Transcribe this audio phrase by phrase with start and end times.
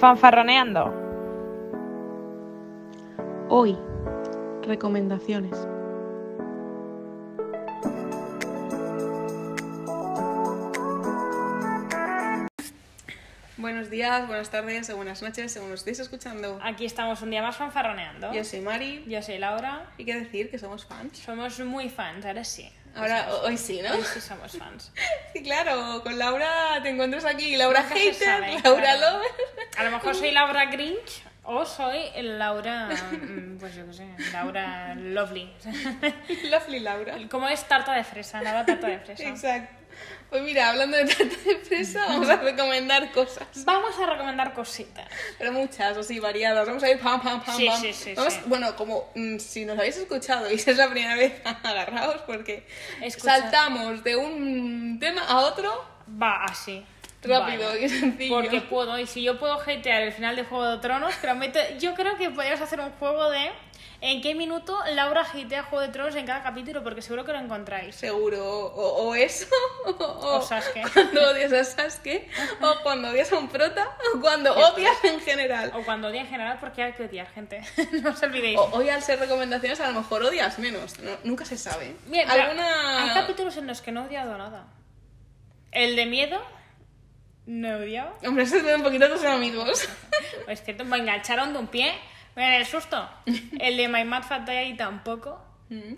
[0.00, 0.92] Fanfarroneando.
[3.48, 3.78] Hoy,
[4.62, 5.56] recomendaciones.
[13.56, 16.60] Buenos días, buenas tardes o buenas noches, según nos estéis escuchando.
[16.62, 18.32] Aquí estamos un día más fanfarroneando.
[18.32, 19.04] Yo soy Mari.
[19.08, 19.86] Yo soy Laura.
[19.96, 21.18] Y qué decir que somos fans.
[21.18, 22.70] Somos muy fans, ahora sí.
[22.94, 23.94] Ahora, hoy sí, ¿no?
[23.94, 24.92] Hoy sí somos fans.
[25.32, 27.56] Sí, claro, con Laura te encuentras aquí.
[27.56, 29.18] Laura Nunca hater, sabe, Laura claro.
[29.18, 29.30] lover.
[29.78, 34.94] A lo mejor soy Laura Grinch o soy Laura, mm, pues yo qué sé, Laura
[34.96, 35.52] Lovely.
[36.50, 37.16] Lovely Laura.
[37.30, 39.22] Como es tarta de fresa, Laura tarta de fresa.
[39.28, 39.74] Exacto.
[40.28, 43.46] Pues mira, hablando de tarta de fresa, vamos a recomendar cosas.
[43.64, 45.06] Vamos a recomendar cositas.
[45.38, 46.66] Pero muchas, así, variadas.
[46.66, 47.80] Vamos a ir pam, pam, pam, Sí, pam.
[47.80, 48.40] sí, sí, Vamos- sí.
[48.46, 52.66] Bueno, como mm, si nos habéis escuchado y si es la primera vez, agarraos porque
[53.00, 53.38] Escucha.
[53.40, 56.84] saltamos de un tema a otro Va así.
[57.26, 57.82] Rápido Vale.
[57.84, 58.34] y sencillo.
[58.34, 61.94] Porque puedo, y si yo puedo hatear el final de Juego de Tronos, prometo, yo
[61.94, 63.50] creo que podrías hacer un juego de
[64.02, 67.38] en qué minuto Laura hatea Juego de Tronos en cada capítulo, porque seguro que lo
[67.38, 67.94] encontráis.
[67.96, 69.46] Seguro, o, o eso,
[69.86, 70.82] o, O Sasuke.
[70.92, 72.28] cuando odias a Sasuke,
[72.60, 75.72] o cuando odias a un prota, o cuando odias en general.
[75.74, 77.62] O cuando odia en general, porque hay que odiar gente.
[78.02, 78.58] no os olvidéis.
[78.58, 81.96] O, hoy al ser recomendaciones a lo mejor odias menos, no- nunca se sabe.
[82.06, 83.02] Bien, ¿Alguna...
[83.02, 84.66] hay capítulos en los que no he odiado nada.
[85.72, 86.40] El de miedo,
[87.46, 88.12] no he odiado.
[88.26, 89.88] Hombre, eso es un poquito tus amigos.
[90.48, 91.92] Es cierto, me engancharon de un pie.
[92.36, 93.08] Mira, el susto.
[93.58, 95.42] El de My Mad Fat Diary tampoco.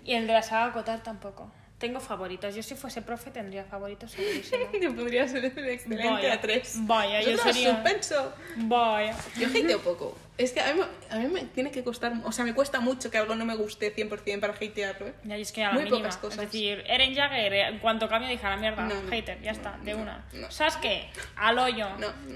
[0.03, 1.51] Y el de la saga Cotar tampoco.
[1.77, 2.55] Tengo favoritos.
[2.55, 4.15] Yo si fuese profe tendría favoritos.
[4.81, 6.75] Yo podría ser excelente Vaya, a tres.
[6.81, 8.33] vaya, yo Nosotros, sería- suspenso.
[8.57, 9.15] Vaya.
[9.37, 10.17] Yo hateo poco.
[10.39, 12.79] Es que a mí, me- a mí me tiene que costar, o sea, me cuesta
[12.79, 15.13] mucho que algo no me guste 100% para hatearlo, ¿eh?
[15.25, 15.97] Ya, y es que a la Muy mínima.
[15.99, 16.39] pocas cosas.
[16.45, 19.51] Es decir, Eren Jagger, eh, en cuanto cambio dije a la mierda, No, hater, ya
[19.51, 20.25] está, de una.
[20.31, 20.49] no.
[20.49, 21.87] Sasuke, al hoyo.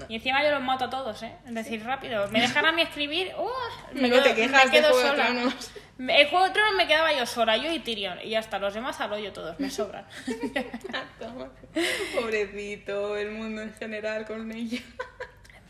[0.08, 1.34] Y encima yo los mato a todos, ¿eh?
[1.46, 2.28] Es decir, rápido.
[2.28, 3.48] Me dejan a mí escribir, ¡uh!
[3.94, 5.26] me No quedo, te quejas me de quedo Juego de sola.
[5.26, 5.70] Tronos.
[5.96, 8.18] El juego de tronos me quedaba yo sola, yo y Tyrion.
[8.22, 10.04] Y ya está, los demás al hoyo todos, me sobran.
[11.18, 11.50] Toma.
[12.20, 14.80] Pobrecito, el mundo en general con ella.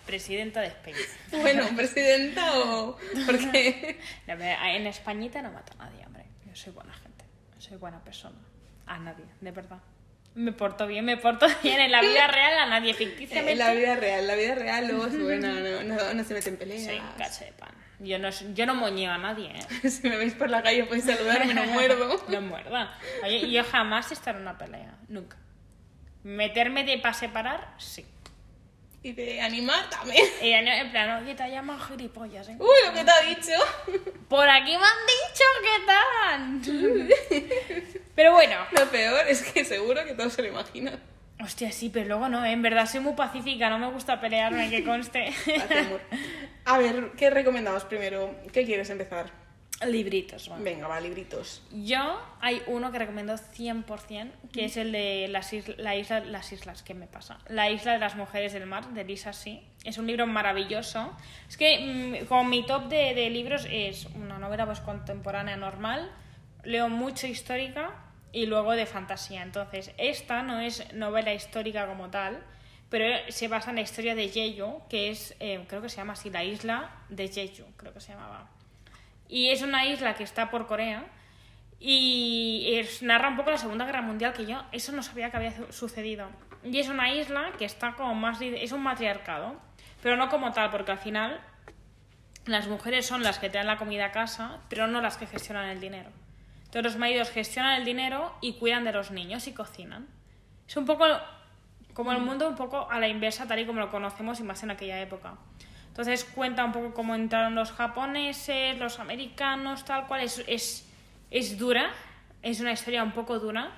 [0.06, 0.96] Presidenta de España.
[1.32, 2.96] Bueno, presidenta o...
[3.26, 3.98] Porque...
[4.26, 6.24] Verdad, En Españita no mato a nadie, hombre.
[6.46, 7.24] Yo soy buena gente,
[7.58, 8.38] soy buena persona.
[8.86, 9.78] A nadie, de verdad.
[10.34, 13.52] Me porto bien, me porto bien en la vida real, a nadie ficticiamente.
[13.52, 16.50] En la vida real, la vida real luego es buena, no, no, no se mete
[16.50, 16.84] en peleas.
[16.84, 17.70] Soy un cacho de pan.
[18.00, 19.88] Yo no, yo no moñeo a nadie, ¿eh?
[19.90, 22.22] Si me veis por la calle podéis saludarme, no muerdo.
[22.28, 22.98] No muerda.
[23.22, 24.98] Oye, yo jamás estaré en una pelea.
[25.08, 25.36] Nunca.
[26.24, 28.04] Meterme de para separar, sí.
[29.04, 30.24] Y de animar también.
[30.40, 32.56] Y en plan, oye, te llaman gilipollas, ¿eh?
[32.58, 33.52] Uy, lo que te ha dicho.
[34.28, 36.62] Por aquí me han dicho que tal.
[38.14, 38.56] Pero bueno.
[38.72, 40.98] Lo peor es que seguro que todos se lo imaginan.
[41.38, 42.52] Hostia, sí, pero luego no, ¿eh?
[42.52, 45.34] en verdad soy muy pacífica, no me gusta pelearme, que conste.
[46.64, 48.34] A ver, ¿qué recomendamos primero?
[48.54, 49.43] ¿Qué quieres empezar?
[49.86, 50.50] Libritos.
[50.58, 51.62] Venga, va, libritos.
[51.72, 56.82] Yo hay uno que recomiendo 100%, que es el de las la isla, las islas,
[56.82, 57.38] ¿qué me pasa?
[57.48, 59.62] La isla de las mujeres del mar, de Lisa Sí.
[59.84, 61.12] Es un libro maravilloso.
[61.48, 66.10] Es que mm, como mi top de, de libros es una novela pues contemporánea normal,
[66.64, 67.92] leo mucho histórica
[68.32, 69.42] y luego de fantasía.
[69.42, 72.42] Entonces, esta no es novela histórica como tal,
[72.90, 76.12] pero se basa en la historia de Jeju, que es, eh, creo que se llama
[76.14, 78.50] así, la isla de Jeju, creo que se llamaba.
[79.28, 81.06] Y es una isla que está por Corea
[81.80, 85.36] y es- narra un poco la Segunda Guerra Mundial, que yo eso no sabía que
[85.36, 86.28] había su- sucedido.
[86.62, 88.38] Y es una isla que está como más...
[88.40, 89.56] Es un matriarcado,
[90.02, 91.40] pero no como tal, porque al final
[92.46, 95.68] las mujeres son las que traen la comida a casa, pero no las que gestionan
[95.68, 96.10] el dinero.
[96.64, 100.06] Entonces los maridos gestionan el dinero y cuidan de los niños y cocinan.
[100.66, 101.04] Es un poco
[101.92, 104.62] como el mundo un poco a la inversa, tal y como lo conocemos y más
[104.62, 105.34] en aquella época.
[105.94, 110.22] Entonces cuenta un poco cómo entraron los japoneses, los americanos, tal cual.
[110.22, 110.90] Es, es,
[111.30, 111.88] es dura,
[112.42, 113.70] es una historia un poco dura.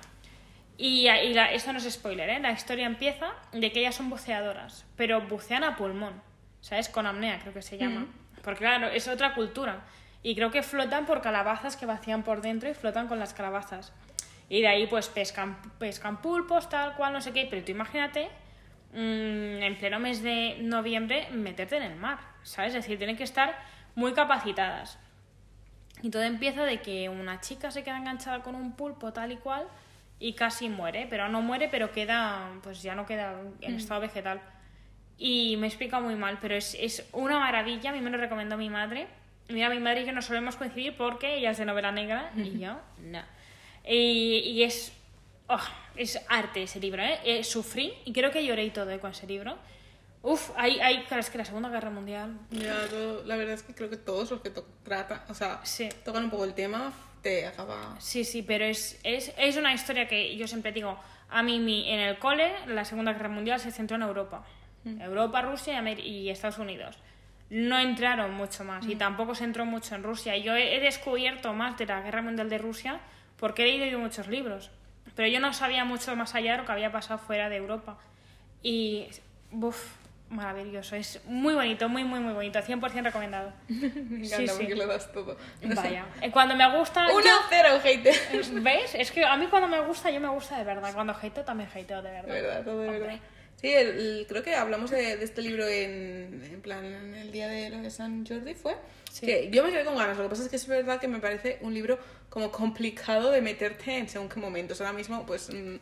[0.77, 2.39] Y, y la- esto no es spoiler, ¿eh?
[2.39, 6.19] La historia empieza de que ellas son buceadoras, pero bucean a pulmón,
[6.61, 6.89] ¿sabes?
[6.89, 8.07] Con apnea, creo que se llama.
[8.43, 9.85] Porque claro, es otra cultura.
[10.23, 13.93] Y creo que flotan por calabazas que vacían por dentro y flotan con las calabazas.
[14.49, 17.47] Y de ahí pues pescan, pescan pulpos, tal cual, no sé qué.
[17.49, 18.29] Pero tú imagínate,
[18.97, 22.73] mm, en pleno mes de noviembre, meterte en el mar, ¿sabes?
[22.73, 23.57] Es decir, tienen que estar
[23.95, 24.99] muy capacitadas.
[26.01, 29.37] Y todo empieza de que una chica se queda enganchada con un pulpo tal y
[29.37, 29.67] cual
[30.19, 34.41] y casi muere, pero no muere, pero queda, pues ya no queda en estado vegetal.
[35.17, 38.57] Y me explica muy mal, pero es, es una maravilla, a mí me lo recomendó
[38.57, 39.07] mi madre.
[39.49, 42.57] Mira, mi madre y yo no solemos coincidir porque ella es de novela negra y
[42.59, 43.21] yo no.
[43.87, 44.96] Y, y es,
[45.47, 45.59] oh,
[45.95, 47.19] es arte ese libro, ¿eh?
[47.23, 48.99] Eh, Sufrí y creo que lloré y todo ¿eh?
[48.99, 49.57] con ese libro.
[50.23, 52.37] Uf, hay, hay, claro, es que la Segunda Guerra Mundial.
[52.51, 55.61] Ya, todo- la verdad es que creo que todos los que to- tratan, o sea,
[55.63, 55.89] Sí.
[56.03, 56.91] tocan un poco el tema,
[57.21, 57.95] te acaba...
[57.99, 60.99] Sí, sí, pero es, es, es una historia que yo siempre digo,
[61.29, 64.43] a mí mi, en el cole la Segunda Guerra Mundial se centró en Europa.
[64.85, 66.97] Europa, Rusia y, Estados Unidos.
[67.49, 70.35] No entraron mucho más y tampoco se entró mucho en Rusia.
[70.37, 73.01] Y Yo he, he descubierto más de la Guerra Mundial de Rusia
[73.37, 74.71] porque he leído muchos libros.
[75.15, 77.97] Pero yo no sabía mucho más allá de lo que había pasado fuera de Europa.
[78.63, 79.07] Y,
[79.51, 79.93] uff,
[80.29, 80.95] maravilloso.
[80.95, 82.59] Es muy bonito, muy, muy, muy bonito.
[82.59, 83.51] 100% recomendado.
[83.67, 84.59] Me Sí, encanta sí.
[84.59, 85.37] porque lo das todo.
[85.63, 86.05] Vaya.
[86.21, 87.05] Eh, Cuando me gusta...
[87.13, 88.15] Una yo- cero, hater.
[88.61, 88.95] ¿Ves?
[88.95, 90.93] Es que a mí cuando me gusta, yo me gusta de verdad.
[90.93, 92.33] Cuando hateo, también hateo de verdad.
[92.33, 92.99] De verdad, todo de Hombre.
[93.07, 93.19] verdad.
[93.59, 97.31] Sí, el- el- creo que hablamos de, de este libro en, en plan en el
[97.31, 98.75] día de lo de San Jordi, ¿fue?
[99.11, 99.25] Sí.
[99.25, 100.15] Que yo me quedé con ganas.
[100.17, 101.97] Lo que pasa es que es verdad que me parece un libro
[102.29, 104.79] como complicado de meterte en según qué momentos.
[104.79, 105.75] Ahora mismo, pues mm,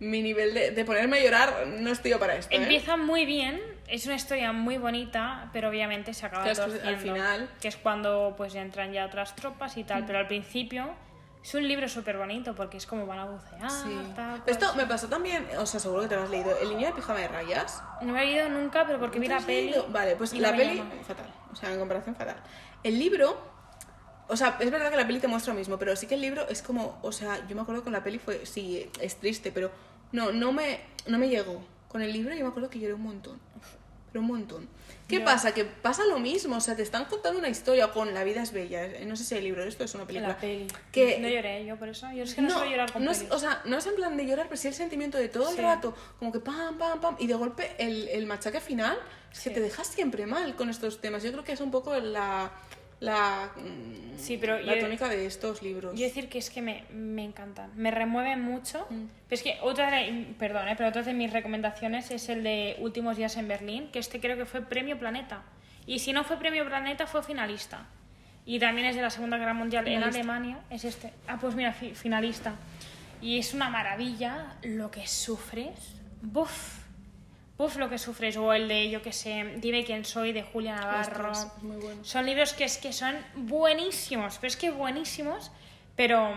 [0.00, 2.52] mi nivel de, de ponerme a llorar no estoy yo para esto.
[2.52, 2.56] ¿eh?
[2.62, 6.80] Empieza muy bien, es una historia muy bonita, pero obviamente se acaba Claro, que al
[6.80, 10.94] torciendo, final- que es cuando pues entran ya otras tropas y tal, pero al principio
[11.42, 14.12] es un libro súper bonito porque es como van a bucear, Sí.
[14.14, 16.56] tal, Esto me pasó también, o sea, seguro que te lo has leído.
[16.58, 17.82] El niño de pijama de rayas.
[18.02, 19.74] No he leído nunca, pero porque vi ¿No te la peli.
[19.88, 21.26] Vale, pues la me peli, fatal.
[21.52, 22.36] O sea, en comparación, fatal.
[22.82, 23.36] El libro,
[24.28, 26.20] o sea, es verdad que la peli te muestra lo mismo, pero sí que el
[26.20, 29.50] libro es como, o sea, yo me acuerdo que la peli fue, sí, es triste,
[29.50, 29.70] pero
[30.12, 31.62] no, no me, no me llegó.
[31.88, 33.40] Con el libro yo me acuerdo que lloré un montón.
[34.12, 34.68] Pero un montón.
[35.06, 35.52] ¿Qué pasa?
[35.52, 38.52] Que pasa lo mismo, o sea, te están contando una historia con La vida es
[38.52, 38.84] bella.
[38.84, 40.28] eh, No sé si el libro, esto es una película.
[40.30, 40.66] la peli.
[40.92, 42.06] Que, No lloré yo por eso.
[42.12, 44.16] Yo es que no, suelo llorar con no es- o sea, no es en plan
[44.16, 47.16] de llorar, pero sí el sentimiento de todo el rato, como que pam, pam, pam,
[47.18, 48.96] y de golpe el, el machaque final
[49.32, 49.50] Sí.
[49.50, 51.22] te dejas siempre mal con estos temas.
[51.22, 52.50] Yo creo que es un poco la,
[53.00, 55.94] la, mm, Sí, pero la yo- tónica de estos libros.
[55.98, 58.86] Yo decir que es que me, me encantan, me remueven mucho.
[58.90, 59.06] Mm.
[59.28, 62.76] Pero es que otra de, perdón, eh, pero otra de mis recomendaciones es el de
[62.80, 65.42] Últimos días en Berlín, que este creo que fue Premio Planeta.
[65.86, 67.86] Y si no fue Premio Planeta, fue finalista.
[68.44, 70.18] Y también es de la Segunda Guerra Mundial en Finalista.
[70.20, 71.12] Alemania, es este.
[71.26, 72.54] Ah, pues mira, fi- finalista.
[73.22, 75.94] Y es una maravilla lo que sufres.
[76.22, 76.79] Buf.
[77.60, 78.36] Buf lo que sufres.
[78.38, 81.30] O el de, yo que sé, Dime quién soy, de Julia Navarro.
[81.30, 82.02] Ostras, es muy bueno.
[82.04, 85.50] Son libros que es que son buenísimos, pero es que buenísimos,
[85.94, 86.32] pero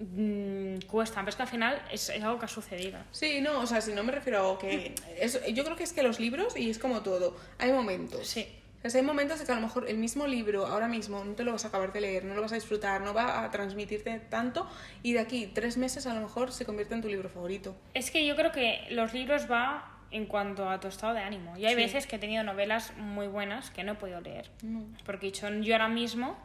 [0.00, 2.98] mm, cuestan, pero es que al final es, es algo que ha sucedido.
[3.12, 4.94] Sí, no, o sea, si no me refiero a que...
[5.20, 8.26] eso- yo creo que es que los libros, y es como todo, hay momentos.
[8.26, 8.46] Sí.
[8.84, 11.32] O sea, hay momentos de que a lo mejor el mismo libro ahora mismo no
[11.34, 13.50] te lo vas a acabar de leer, no lo vas a disfrutar, no va a
[13.50, 14.68] transmitirte tanto
[15.02, 17.74] y de aquí tres meses a lo mejor se convierte en tu libro favorito.
[17.94, 21.56] Es que yo creo que los libros va en cuanto a tu estado de ánimo.
[21.56, 21.80] Y hay Sí.
[21.82, 24.50] veces que he tenido novelas muy buenas que no he podido leer.
[24.62, 24.84] No.
[25.04, 26.36] Porque dicho, yo ahora mismo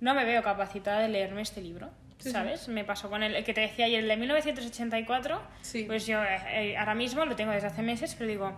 [0.00, 1.90] no me veo capacitada de leerme este libro.
[2.18, 2.68] Sí, ¿Sabes?
[2.68, 5.40] Me pasó con el, el que te decía ayer, el de 1984.
[5.62, 5.84] Sí.
[5.84, 6.38] Pues yo eh,
[6.72, 8.52] eh, ahora mismo lo tengo desde hace meses, pero digo,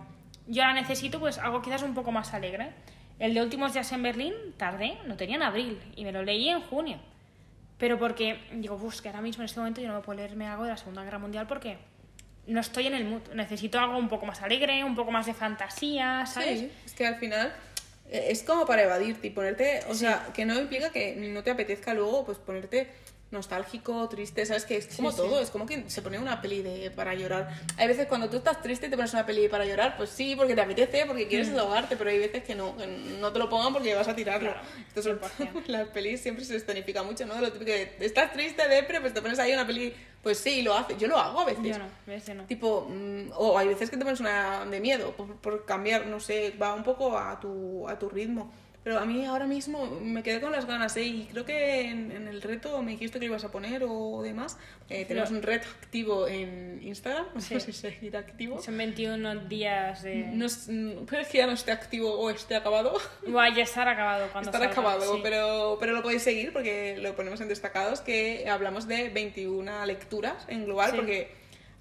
[0.47, 2.69] yo ahora necesito pues algo quizás un poco más alegre.
[3.19, 6.49] El de Últimos días en Berlín tardé, lo tenía en abril y me lo leí
[6.49, 6.99] en junio.
[7.77, 10.47] Pero porque digo, pues que ahora mismo en este momento yo no me puedo leerme
[10.47, 11.77] algo de la Segunda Guerra Mundial porque
[12.47, 13.21] no estoy en el mood.
[13.33, 16.59] Necesito algo un poco más alegre, un poco más de fantasía, ¿sabes?
[16.59, 17.53] Sí, es que al final
[18.09, 21.51] eh, es como para evadirte y ponerte, o sea, que no implica que no te
[21.51, 22.87] apetezca luego pues ponerte
[23.29, 25.17] nostálgico, triste, sabes que es como sí.
[25.17, 27.49] todo, es como que se pone una peli de para llorar.
[27.77, 30.35] Hay veces cuando tú estás triste y te pones una peli para llorar, pues sí,
[30.35, 33.49] porque te apetece, porque quieres desahogarte, pero hay veces que no, que no te lo
[33.49, 34.51] pongan porque vas a tirarlo.
[34.51, 35.67] Claro, Esto es 100%.
[35.67, 37.39] las pelis siempre se escenifica mucho, ¿no?
[37.41, 39.93] Lo típico de estás triste, depre, pues te pones ahí una peli,
[40.23, 40.95] pues sí, lo hace.
[40.97, 41.63] Yo lo hago a veces.
[41.63, 42.43] Yo no, ves, yo no.
[42.45, 46.19] Tipo, mm, o hay veces que te pones una de miedo por, por cambiar, no
[46.21, 48.51] sé, va un poco a tu, a tu ritmo.
[48.87, 51.03] Pero a mí ahora mismo me quedé con las ganas, ¿eh?
[51.03, 54.21] Y creo que en, en el reto me dijiste que lo ibas a poner o
[54.21, 54.57] demás.
[54.87, 57.55] Eh, tenemos un reto activo en Instagram, no Sí.
[57.55, 58.61] sé si seguir activo.
[58.61, 60.27] Son 21 días de...
[60.31, 62.97] No es- mm, que ya no esté activo o esté acabado.
[63.35, 65.19] Va a estar acabado cuando Estará salga, acabado, sí.
[65.21, 70.45] pero, pero lo podéis seguir porque lo ponemos en destacados que hablamos de 21 lecturas
[70.47, 70.95] en global Sí.
[70.95, 71.31] porque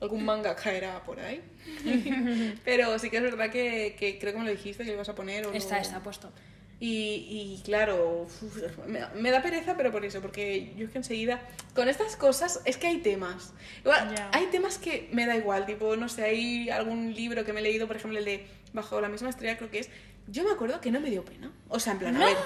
[0.00, 1.40] algún manga caerá por ahí.
[2.64, 5.08] pero sí que es verdad que, que creo que me lo dijiste que lo ibas
[5.08, 5.46] a poner.
[5.46, 6.32] O Está, lo- está puesto.
[6.78, 8.42] Y, y claro, uf,
[8.86, 11.40] me, me da pereza, pero por eso, porque yo es que enseguida,
[11.74, 13.54] con estas cosas, es que hay temas.
[13.80, 14.28] Igual, Ya.
[14.34, 17.62] hay temas que me da igual, tipo, no sé, hay algún libro que me he
[17.62, 19.88] leído, por ejemplo, el de Bajo la misma estrella, creo que es.
[20.28, 21.50] Yo me acuerdo que no me dio pena.
[21.70, 22.26] O sea, en plan, a ¿No?
[22.26, 22.36] ver,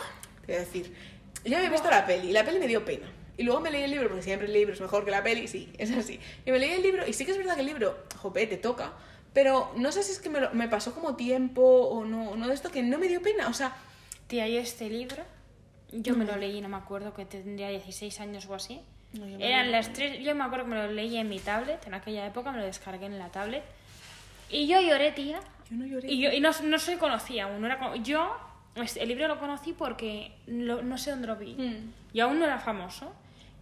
[0.47, 0.95] te voy a decir,
[1.45, 3.11] yo había visto la peli y la peli me dio pena.
[3.37, 5.49] Y luego me leí el libro, porque siempre el libro es mejor que la peli,
[5.49, 6.21] sí, es así.
[6.47, 8.59] Y me leí el libro, y sí que es verdad que el libro, jope, te
[8.59, 8.93] toca,
[9.33, 12.47] pero no sé si es que me, lo- me pasó como tiempo o no, no
[12.47, 13.49] de esto, que no me dio pena.
[13.49, 13.75] O sea,
[14.31, 15.25] Tía, y este libro,
[15.91, 18.81] yo me lo leí, no me acuerdo, que tendría 16 años o así.
[19.13, 21.85] No, yo Eran las tres, yo me acuerdo que me lo leí en mi tablet,
[21.89, 23.65] en aquella época me lo descargué en la tablet.
[24.49, 26.13] Y yo lloré, tía, Yo no lloré.
[26.13, 27.61] Y yo y no, no se conocía aún.
[27.61, 28.37] No era, yo
[28.77, 31.55] este, el libro lo conocí porque lo- no sé dónde lo vi.
[31.55, 31.93] Mm.
[32.13, 33.13] Y aún no era famoso.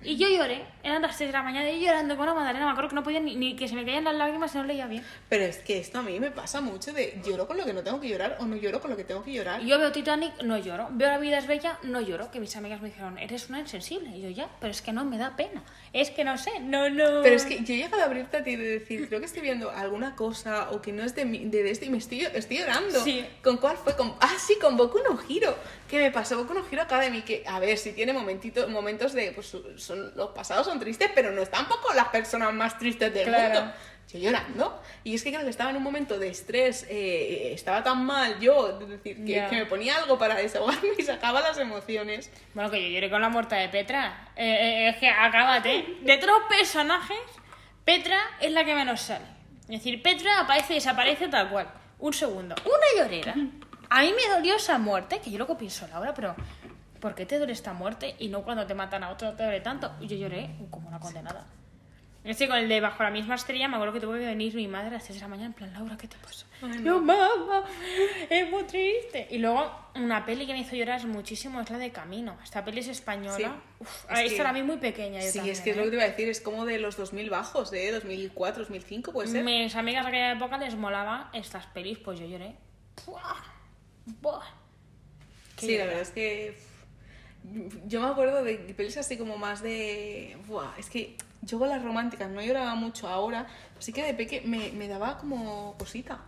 [0.05, 0.65] Y yo lloré.
[0.83, 2.67] Eran las 3 de la mañana y llorando con una madalena.
[2.67, 4.65] Me acuerdo que no podía ni, ni que se me caían las lágrimas si no
[4.65, 5.05] leía bien.
[5.29, 7.83] Pero es que esto a mí me pasa mucho de lloro con lo que no
[7.83, 9.61] tengo que llorar o no lloro con lo que tengo que llorar.
[9.63, 10.89] Yo veo Titanic, no lloro.
[10.93, 12.31] Veo La vida es bella, no lloro.
[12.31, 14.11] Que mis amigas me dijeron, eres una insensible.
[14.17, 15.65] Y yo ya, pero es que no me da pena.
[15.93, 17.23] Es que no sé, no, no.
[17.23, 19.43] Pero es que yo he llegado a abrirte a ti de decir, creo que estoy
[19.43, 22.59] viendo alguna cosa o que no es de, mi, de esto y me estoy, estoy
[22.59, 23.03] llorando.
[23.03, 23.27] Sí.
[23.43, 23.97] ¿Con cuál fue?
[23.97, 25.57] Con, ah, sí, con Boku no Hiro.
[25.89, 26.37] ¿Qué me pasó?
[26.37, 30.31] Boku no Hiro Academy, que a ver, si tiene momentitos, momentos de, pues son, los
[30.31, 33.61] pasados son tristes, pero no es tampoco las personas más tristes del Claro.
[33.61, 33.75] mundo.
[34.13, 34.83] Yo llorando.
[35.05, 38.41] Y es que creo que estaba en un momento de estrés, eh, estaba tan mal
[38.41, 39.51] yo, es decir, que, Ya.
[39.51, 42.31] que me ponía algo para desahogarme y sacaba las emociones.
[42.55, 44.31] Bueno, que yo lloré con la muerte de Petra.
[44.35, 45.85] Eh, eh, es que acábate.
[46.01, 47.19] De todos los personajes,
[47.85, 49.27] Petra es la que menos sale.
[49.63, 51.71] Es decir, Petra aparece y desaparece tal cual.
[51.99, 52.55] Un segundo.
[52.65, 53.35] Una llorera.
[53.91, 56.35] A mí me dolió esa muerte, que yo luego pienso ahora, pero
[57.01, 59.61] ¿por qué te duele esta muerte y no cuando te matan a otro te duele
[59.61, 59.93] tanto?
[60.01, 61.47] Y yo lloré como una condenada.
[62.25, 64.55] Es que con el de Bajo la misma estrella me acuerdo que tuvo que venir
[64.55, 66.45] mi madre a las 6 de la mañana en plan, Laura, ¿qué te pasa?
[66.61, 67.65] Ay, Yo, mamá,
[68.29, 69.29] es muy triste.
[69.31, 72.37] Y luego, una peli que me hizo llorar muchísimo es la de Camino.
[72.43, 73.37] Esta peli es española.
[73.37, 73.45] Sí.
[73.79, 75.21] Uf, Es esta que- la vi muy pequeña.
[75.21, 75.79] Yo Sí, también, es que es ¿eh?
[75.79, 79.13] lo que te iba a decir, es como de los 2000 bajos, de 2004, 2005,
[79.13, 79.45] puede ser.
[79.45, 82.57] Mis amigas de aquella época les molaba estas pelis, pues yo lloré.
[83.07, 83.37] Buah,
[84.21, 84.43] buah.
[85.57, 86.57] Sí, la verdad es que
[87.87, 90.37] yo me acuerdo de pelis así como más de...
[90.47, 93.47] Buah, es que yo con las románticas no lloraba mucho ahora,
[93.79, 96.21] así que de peque me, me daba como cosita.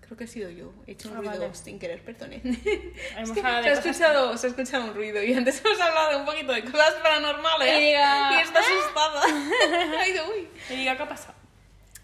[0.00, 1.54] Creo que he sido yo, he hecho un Ah, ruido vale.
[1.54, 2.42] sin querer, perdone.
[3.18, 6.26] Es que se, ha escuchado, se ha escuchado un ruido y antes hemos hablado un
[6.26, 9.22] poquito de cosas paranormales Y diga, y está asustada.
[10.00, 10.48] Ay, de uy.
[10.70, 11.34] Y diga, ¿qué ha pasado?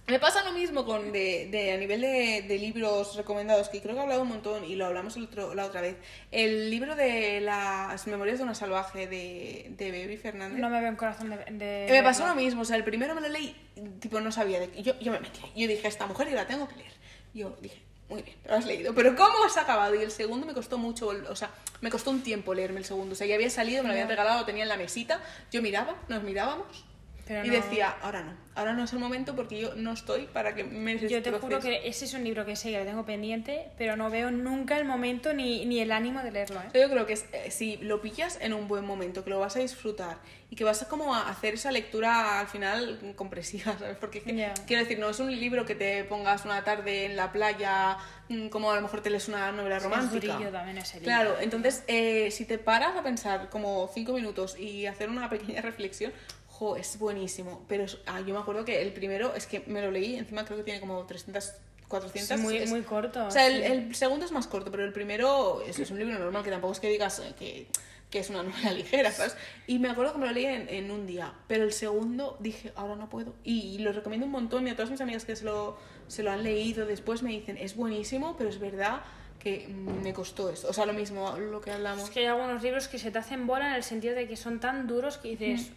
[0.09, 3.95] Me pasa lo mismo con de, de- a nivel de, de libros recomendados, que creo
[3.95, 5.97] que he hablado un montón y lo hablamos el otro, la otra vez.
[6.31, 10.59] El libro de las Memorias de una salvaje de, de Baby Fernández.
[10.59, 11.37] No me veo en corazón de.
[11.53, 13.55] de Eh, me pasó lo mismo, o sea, el primero me lo leí,
[14.01, 14.83] tipo, no sabía de qué.
[14.83, 16.93] Yo, yo me metí, yo dije, esta mujer yo la tengo que leer.
[17.35, 19.95] Yo dije, muy bien, lo has leído, pero ¿cómo has acabado?
[19.95, 21.51] Y el segundo me costó mucho, o sea,
[21.83, 23.13] me costó un tiempo leerme el segundo.
[23.13, 25.21] O sea, ya había salido, me lo habían regalado, lo tenía en la mesita,
[25.53, 26.87] yo miraba, nos mirábamos.
[27.29, 30.27] Pero y no- decía, ahora no, ahora no es el momento porque yo no estoy
[30.27, 31.41] para que me Yo te destroces".
[31.43, 34.31] juro que ese es un libro que sé que lo tengo pendiente, pero no veo
[34.31, 36.81] nunca el momento ni, ni el ánimo de leerlo, ¿eh?
[36.81, 39.57] Yo creo que es, eh, si lo pillas en un buen momento, que lo vas
[39.57, 40.17] a disfrutar
[40.51, 43.97] y que vas a como a hacer esa lectura al final compresiva, ¿sabes?
[43.99, 44.23] Porque
[44.67, 47.99] quiero decir, no es un libro que te pongas una tarde en la playa
[48.31, 50.33] mm, como a lo mejor te lees una novela romántica.
[50.33, 51.05] durillo también ese libro.
[51.05, 55.61] Claro, entonces eh, si te paras a pensar como cinco minutos y hacer una pequeña
[55.61, 56.13] reflexión,
[56.59, 57.65] jo, es buenísimo.
[57.69, 60.59] Pero ah, yo me acuerdo que el primero es que me lo leí, encima creo
[60.59, 61.53] que tiene como 300,
[61.87, 62.31] 400.
[62.31, 63.27] Es muy, es- muy corto.
[63.27, 63.73] o sea, el, sí.
[63.73, 66.73] el segundo es más corto, pero el primero es, es un libro normal, que tampoco
[66.73, 67.69] es que digas eh, que,
[68.11, 69.37] que es una novela ligera, ¿sabes?
[69.67, 72.73] Y me acuerdo que me lo leí en, en un día, pero el segundo dije,
[72.75, 73.35] ahora no puedo.
[73.45, 76.33] Y, lo recomiendo un montón y a todas mis amigas que se lo, se lo
[76.33, 79.03] han leído después me dicen, es buenísimo, pero es verdad
[79.39, 80.69] que mm, me costó esto.
[80.69, 82.05] O sea, lo mismo, lo que hablamos.
[82.05, 84.37] Es que hay algunos libros que se te hacen bola en el sentido de que
[84.37, 85.71] son tan duros que dices.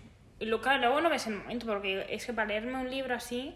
[0.46, 3.56] Lo, luego no ves el momento, porque es que para leerme un libro así.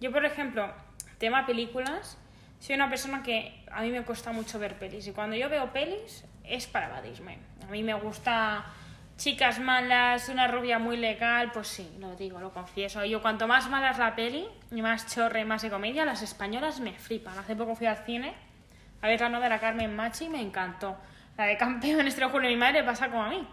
[0.00, 0.72] Yo, por ejemplo,
[1.18, 2.18] tema películas,
[2.58, 5.06] soy una persona que a mí me cuesta mucho ver pelis.
[5.06, 7.38] Y cuando yo veo pelis, es para evadirme.
[7.66, 8.64] A mí me gusta
[9.16, 13.04] chicas malas, una rubia muy legal, pues sí, lo digo, lo confieso.
[13.04, 16.22] Yo, cuanto más mala es la peli, y más chorre, y más de comedia, las
[16.22, 17.38] españolas me flipan.
[17.38, 18.34] Hace poco fui al cine
[19.02, 20.96] a ver la novela Carmen Machi y me encantó.
[21.36, 23.46] La de campeones, te lo juro, mi madre pasa como a mí.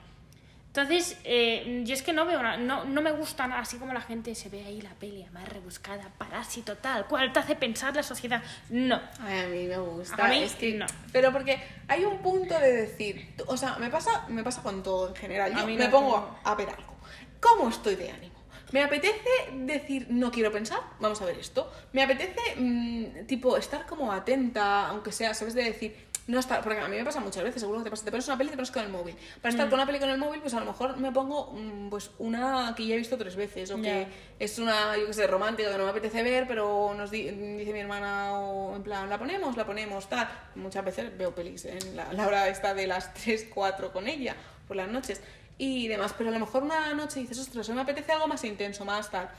[0.73, 3.91] Entonces, eh, yo es que no veo, una- no, no me gusta nada, así como
[3.91, 7.93] la gente se ve ahí la peli más rebuscada, parásito, tal, cuál te hace pensar
[7.93, 8.41] la sociedad.
[8.69, 9.01] No.
[9.19, 10.25] Ay, a mí me gusta.
[10.25, 10.85] A mí, es que no.
[11.11, 15.09] Pero porque hay un punto de decir, o sea, me pasa, me pasa con todo
[15.09, 15.51] en general.
[15.53, 16.39] A Yo mí me no, pongo no.
[16.49, 16.95] a ver algo.
[17.41, 18.31] ¿Cómo estoy de ánimo?
[18.71, 19.19] Me apetece
[19.51, 21.69] decir, no quiero pensar, vamos a ver esto.
[21.91, 25.53] Me apetece, mm, tipo, estar como atenta, aunque sea, ¿sabes?
[25.53, 28.05] De decir, no estar, porque a mí me pasa muchas veces, seguro que te pasa,
[28.05, 29.15] te pones una peli y te pones con el móvil.
[29.41, 31.89] Para estar con una peli con el móvil, pues a lo mejor me pongo, mm,
[31.89, 34.07] pues, una que ya he visto tres veces, o que
[34.39, 37.73] es una, yo que sé, romántica que no me apetece ver, pero nos di- dice
[37.73, 40.29] mi hermana, o en plan, la ponemos, la ponemos, tal.
[40.55, 44.35] Muchas veces veo pelis en la, la hora esta de las 3, 4 con ella,
[44.67, 45.21] por las noches,
[45.57, 46.13] y demás.
[46.17, 49.09] Pero a lo mejor una noche dices, ostras, hoy me apetece algo más intenso, más
[49.09, 49.29] tal.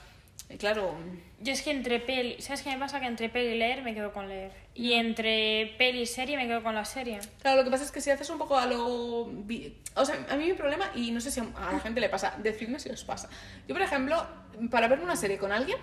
[0.50, 0.94] Y claro,
[1.40, 3.00] Yo es que entre peli, ¿sabes qué me pasa?
[3.00, 4.52] Que entre peli y leer me quedo con leer.
[4.74, 7.20] Y entre peli y serie me quedo con la serie.
[7.40, 9.30] claro, lo que pasa es que si haces un poco a lo...
[9.94, 12.34] O sea, a mí mi problema, y no sé si a la gente le pasa,
[12.42, 13.30] decidme si os pasa.
[13.66, 14.26] Yo, por ejemplo,
[14.70, 15.78] para ver una serie con alguien,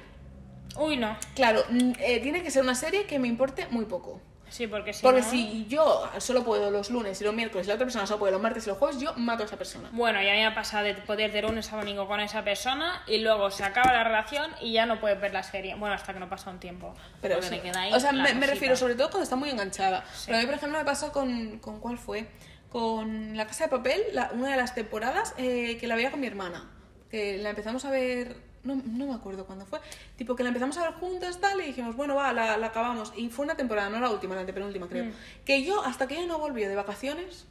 [0.78, 1.18] Uy, no.
[1.36, 1.64] Claro,
[2.00, 4.22] eh, tiene que ser una serie que me importe muy poco.
[4.50, 7.70] Sí, porque si Porque no- si yo solo puedo los lunes y los miércoles y
[7.70, 9.90] la otra persona solo puede los martes y los jueves, yo mato a esa persona.
[9.92, 13.20] Bueno, ya me ha pasado de poder de lunes a domingo con esa persona y
[13.20, 15.76] luego se acaba la relación y ya no puedes ver la serie.
[15.76, 16.94] Bueno, hasta que no pasa un tiempo.
[17.22, 19.50] Pero eso- me queda ahí o sea, me, me refiero sobre todo cuando está muy
[19.50, 20.04] enganchada.
[20.26, 22.28] Pero a mí, por ejemplo, me pasó con, con ¿cuál fue?
[22.70, 26.20] Con La Casa de Papel, la- una de las temporadas eh, que la veía con
[26.20, 26.70] mi hermana.
[27.10, 29.80] Que la empezamos a ver, no, no me acuerdo cuándo fue,
[30.16, 33.14] tipo que la empezamos a ver juntas tal y dijimos, bueno, va, la, la acabamos.
[33.16, 35.06] Y fue una temporada, no la última, la antepenúltima creo.
[35.06, 35.14] Mm.
[35.46, 37.46] Que yo, hasta que ella no volvió de vacaciones,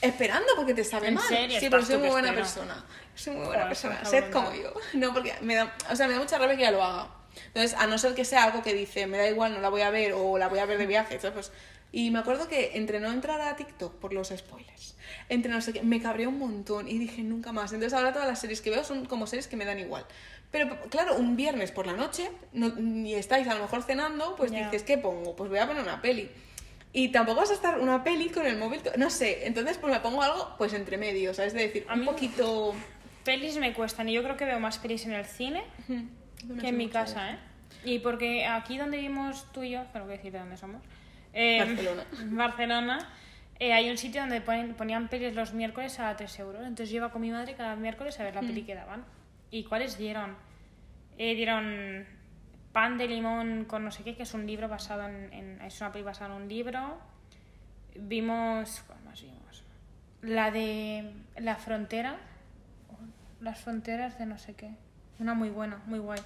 [0.00, 1.24] esperando porque te sabe ¿En mal.
[1.28, 1.60] serio?
[1.60, 2.84] Sí, porque soy muy buena persona.
[3.14, 4.04] Soy muy buena Joder, persona.
[4.04, 4.72] Sed como yo.
[4.94, 7.08] No, porque me da, o sea, me da mucha rabia que ella lo haga.
[7.46, 9.82] Entonces, a no ser que sea algo que dice, me da igual, no la voy
[9.82, 11.34] a ver o la voy a ver de viaje, ¿sabes?
[11.34, 11.52] Pues-
[11.90, 14.94] y me acuerdo que entre no entrar a TikTok por los spoilers,
[15.28, 17.72] entre no sé qué, me cabreé un montón y dije nunca más.
[17.72, 20.04] Entonces ahora todas las series que veo son como series que me dan igual.
[20.50, 24.50] Pero claro, un viernes por la noche no, y estáis a lo mejor cenando, pues
[24.50, 25.36] dices, ¿qué pongo?
[25.36, 26.30] Pues voy a poner una peli.
[26.92, 30.00] Y tampoco vas a estar una peli con el móvil, no sé, entonces pues me
[30.00, 31.52] pongo algo pues entre medio, ¿sabes?
[31.52, 32.74] De decir, A un mí- poquito...
[33.24, 35.62] Pelis me cuestan y yo creo que veo más pelis en el cine
[36.60, 37.38] que en mi casa, ¿eh?
[37.84, 40.82] Y porque aquí donde vivimos tú y yo, tengo que decir de dónde somos,
[41.34, 42.04] eh, Barcelona.
[42.30, 43.08] Barcelona,
[43.60, 46.62] eh, hay un sitio donde ponen- ponían pelis los miércoles a 3 euros.
[46.62, 49.04] Entonces yo iba con mi madre cada miércoles a ver la peli que daban.
[49.50, 50.36] ¿Y cuáles dieron?
[51.16, 52.06] Eh, dieron
[52.72, 55.80] Pan de limón con no sé qué, que es un libro basado en, en- es
[55.80, 56.98] una peli basada en un libro.
[57.96, 59.64] Vimos, ¿cuál más vimos?
[60.22, 62.16] La de La Frontera,
[63.40, 64.70] las fronteras de no sé qué.
[65.18, 66.20] Una muy buena, muy guay.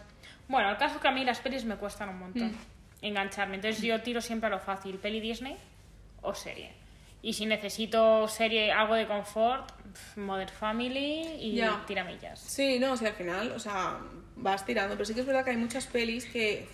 [0.48, 2.52] Bueno, el caso es que a mí las pelis me cuestan un montón
[3.00, 3.54] engancharme.
[3.56, 5.56] Entonces yo tiro siempre a lo fácil, peli Disney
[6.20, 6.72] o serie.
[7.22, 9.70] Y si necesito serie, algo de confort,
[10.16, 11.84] Modern Family y Ya.
[11.86, 12.40] tiramillas.
[12.40, 13.98] Sí, no, o sea, al final, o sea,
[14.36, 16.66] vas tirando, pero sí que es verdad que hay muchas pelis que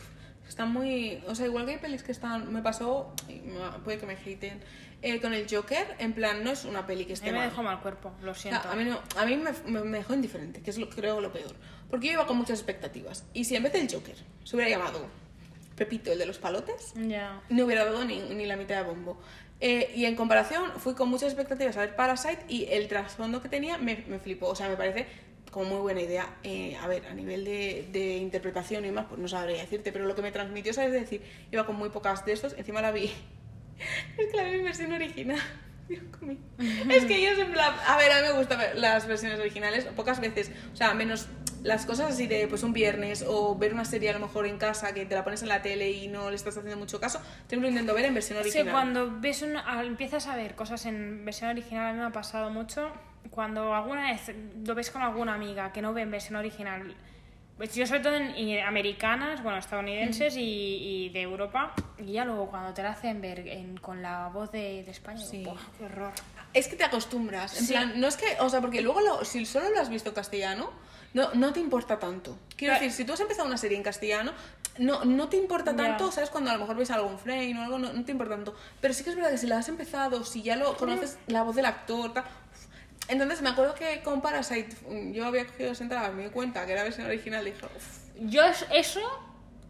[0.49, 1.23] están muy...
[1.26, 2.50] O sea, igual que hay pelis que están...
[2.50, 3.12] Me pasó,
[3.85, 4.61] puede que me haten,
[5.02, 7.38] eh, con el Joker, en plan, no es una peli que A esté mí me
[7.40, 7.50] mal.
[7.50, 8.62] dejó mal cuerpo, lo O siento.
[8.62, 11.30] sea, a mí, no- a mí me, me- dejó indiferente, que es lo creo lo
[11.30, 11.54] peor.
[11.91, 13.26] Porque yo iba con muchas expectativas.
[13.34, 15.06] Y si en vez del Joker se hubiera llamado
[15.76, 17.41] Pepito, el de los palotes, Ya.
[17.50, 19.21] no hubiera dado ni, ni la mitad de bombo.
[19.60, 23.49] Eh, y en comparación, fui con muchas expectativas a ver Parasite y el trasfondo que
[23.49, 24.49] tenía me, me flipó.
[24.49, 25.06] O sea, me parece
[25.50, 26.36] como muy buena idea.
[26.42, 30.06] Eh, a ver, a nivel de, de interpretación y más, pues no sabría decirte, pero
[30.06, 30.94] lo que me transmitió, ¿sabes?
[30.94, 33.04] Es decir, iba con muy pocas de estos, encima la vi.
[34.18, 35.40] es que la vi en versión original.
[35.88, 40.20] Es que yo en plan, a ver, a mí me gustan las versiones originales, pocas
[40.20, 41.28] veces, o sea, menos
[41.62, 44.58] las cosas así de pues un viernes o ver una serie a lo mejor en
[44.58, 47.20] casa que te la pones en la tele y no le estás haciendo mucho caso,
[47.48, 48.72] siempre lo intento ver en versión Sí, original.
[48.72, 52.10] cuando ves una- a- empiezas a ver cosas en versión original, a mí me ha
[52.12, 52.92] pasado mucho.
[53.30, 54.30] Cuando alguna vez
[54.64, 56.94] lo ves con alguna amiga que no ve en versión original,
[57.58, 62.25] pues yo sobre todo en, y americanas, bueno, estadounidenses y, y de Europa, y ya
[62.25, 65.42] luego cuando te la hacen ver en- con la voz de, de España, Sí.
[65.44, 66.12] "Buah, qué horror.
[66.54, 67.58] Es que te acostumbras.
[67.58, 67.73] En Sí.
[67.75, 70.14] plan, no es que, o sea, porque luego lo- si solo lo has visto en
[70.14, 70.71] castellano,
[71.14, 72.38] no, no te importa tanto.
[72.56, 72.84] Quiero Claro.
[72.84, 74.32] decir, si tú has empezado una serie en castellano,
[74.78, 76.30] no, no te importa tanto, ¿sabes?
[76.30, 78.54] Cuando a lo mejor ves algún frame o algo, no, no te importa tanto.
[78.80, 81.42] Pero sí que es verdad que si la has empezado, si ya lo conoces, la
[81.42, 82.25] voz del actor, tal.
[83.08, 86.64] Entonces me acuerdo que con Parasite mm, yo había cogido esa entrada, me di cuenta
[86.66, 87.84] que era versión original y dije, uff.
[88.21, 89.00] Yo es- eso,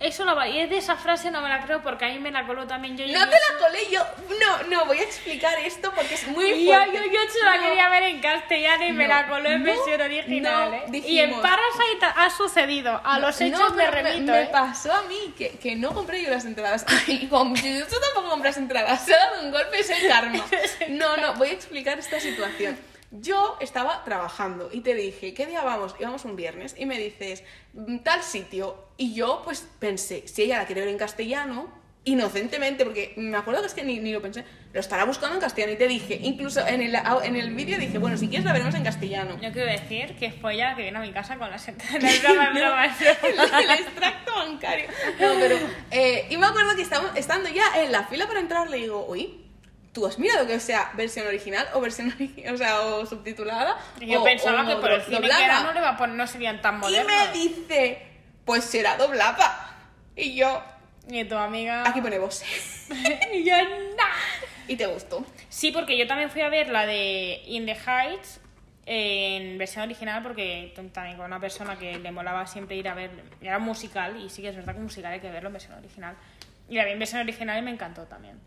[0.00, 2.30] eso va- y es de esa frase no me la creo porque a mí me
[2.30, 3.04] la coló también yo.
[3.06, 4.00] No te la colé yo.
[4.40, 6.96] No, no, voy a explicar esto porque es muy Yo, fuerte.
[6.96, 7.62] yo, yo se la No.
[7.62, 10.70] quería ver en castellano y me No, la coló en no, versión original.
[10.70, 10.82] no, ¿eh?
[10.88, 13.00] y dijimos- en Parasite ha sucedido.
[13.04, 14.32] A los hechos No, me remito.
[14.32, 14.48] Me ¿eh?
[14.50, 16.84] pasó a mí que, que no compré yo las entradas.
[17.06, 19.04] Y con Jujutsu tampoco compras entradas.
[19.04, 20.44] Se ha dado un golpe, es el karma.
[20.88, 22.78] No, no, voy a explicar esta situación.
[23.10, 25.94] Yo estaba trabajando y te dije, ¿qué día vamos?
[25.98, 27.42] Íbamos un viernes y me dices,
[27.72, 28.84] "Mm, tal sitio.
[28.98, 31.72] Y yo pues pensé, si ella la quiere ver en castellano,
[32.04, 35.40] inocentemente, porque me acuerdo que es que ni, ni lo pensé, lo estará buscando en
[35.40, 35.72] castellano.
[35.74, 38.74] Y te dije, incluso en el, en el vídeo dije, bueno, si quieres la veremos
[38.74, 39.38] en castellano.
[39.40, 41.52] Yo quiero decir que fue ella la que vino a mi casa con.
[41.52, 41.66] Es
[42.22, 42.98] broma, es broma, es
[43.34, 43.60] broma.
[43.62, 44.88] el extracto bancario.
[45.20, 45.56] No, pero.
[45.90, 49.06] eh, y me acuerdo que estamos, estando ya en la fila para entrar, le digo,
[49.06, 49.30] oye,
[49.92, 52.14] ¿tú has mirado que sea versión original o versión
[52.52, 53.76] o sea, o subtitulada?
[54.00, 55.96] Y Yo o- pensaba o que por el cine que era no, le va a
[55.96, 57.12] poner, no serían tan Y modernos.
[57.12, 58.02] me dice,
[58.44, 59.76] pues será doblada.
[60.16, 60.62] Y yo,
[61.08, 61.88] Y tu amiga.
[61.88, 62.42] aquí pone voz.
[63.34, 63.54] y yo,
[63.96, 64.04] "Nah".
[64.66, 65.24] y te gustó.
[65.48, 68.40] Sí, porque yo también fui a ver la de In the Heights
[68.90, 73.10] en versión original porque también con una persona que le molaba siempre ir a ver,
[73.42, 76.16] era musical y sí que es verdad que musical hay que verlo en versión original.
[76.70, 78.38] Y la vi en versión original y me encantó también.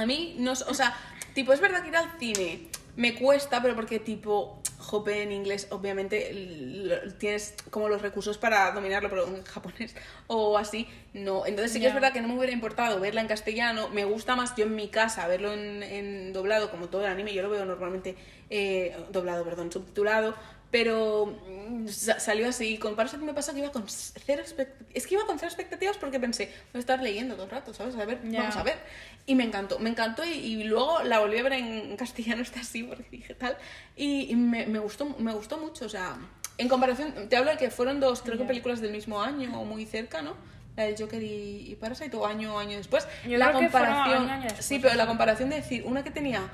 [0.00, 0.96] A mí, no, o sea,
[1.34, 4.60] tipo, es verdad que ir al cine me cuesta, pero porque, tipo,
[4.90, 9.94] Hope en inglés, obviamente tienes como los recursos para dominarlo, pero en japonés
[10.26, 11.46] o así, no.
[11.46, 13.88] Entonces sí que es verdad que no me hubiera importado verla en castellano.
[13.90, 17.34] Me gusta más yo en mi casa verlo en, en doblado, como todo el anime.
[17.34, 18.16] Yo lo veo normalmente
[18.48, 20.34] eh, doblado, perdón, subtitulado.
[20.70, 22.78] Pero mm, sa- salió así.
[22.78, 24.90] Con Parasite me pasa que iba con cero expectativas.
[24.94, 27.74] Es que iba con cero expectativas porque pensé, voy a estar leyendo todo el rato,
[27.74, 27.96] ¿sabes?
[27.96, 28.40] A ver, Ya.
[28.40, 28.78] vamos a ver.
[29.26, 32.60] Y me encantó, me encantó y, y luego la volví a ver en castellano, está
[32.60, 33.56] así, porque dije tal.
[33.96, 36.16] Y, y me, me gustó, me gustó mucho, o sea,
[36.58, 38.48] en comparación, te hablo de que fueron dos, creo que Ya.
[38.48, 40.34] películas del mismo año o muy cerca, ¿no?
[40.76, 43.06] La del Joker y, y Parasite, o año año después.
[43.26, 46.04] Yo la creo que comparación, año, año después, sí, pero la comparación de decir, una
[46.04, 46.48] que tenía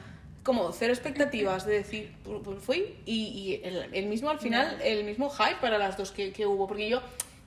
[0.46, 5.04] como cero expectativas de decir, pues, fui, y, y el, el mismo al final, el
[5.04, 7.02] mismo hype para las dos que, que hubo, porque yo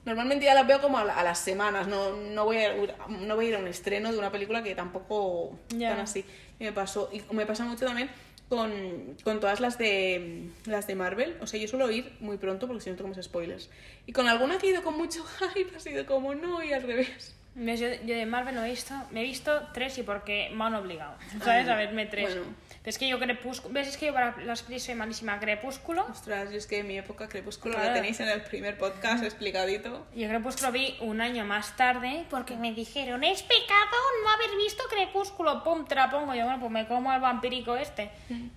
[0.06, 2.76] normalmente ya las veo como a, a las semanas, no, no, voy a,
[3.08, 5.92] no voy a ir a un estreno de una película que tampoco Ya.
[5.92, 6.26] tan así.
[6.60, 8.10] Y me pasó, y me pasa mucho también
[8.50, 12.68] con, con todas las de las de Marvel, o sea, yo suelo ir muy pronto
[12.68, 13.70] porque si no tengo más spoilers.
[14.08, 16.84] Y con alguna que he ido con mucho hype ha sido como no y al
[16.84, 17.36] revés.
[17.56, 20.76] Yo, yo de Marvel no he visto, me he visto tres y porque me han
[20.76, 21.68] obligado, ¿sabes?
[21.68, 22.36] A verme tres.
[22.36, 22.42] bueno.
[22.82, 23.88] Pero es que yo Crepúsculo, ¿ves?
[23.90, 25.38] Es que yo para las pelis soy malísima.
[25.40, 27.90] Crepúsculo, Ostras, yo es que en mi época Crepúsculo Claro.
[27.90, 30.08] la tenéis en el primer podcast explicadito.
[30.16, 34.84] yo Crepúsculo vi un año más tarde porque me dijeron, es pecado no haber visto
[34.90, 36.34] Crepúsculo, pum, te la pongo.
[36.34, 38.10] Yo, bueno, pues me como al vampírico este.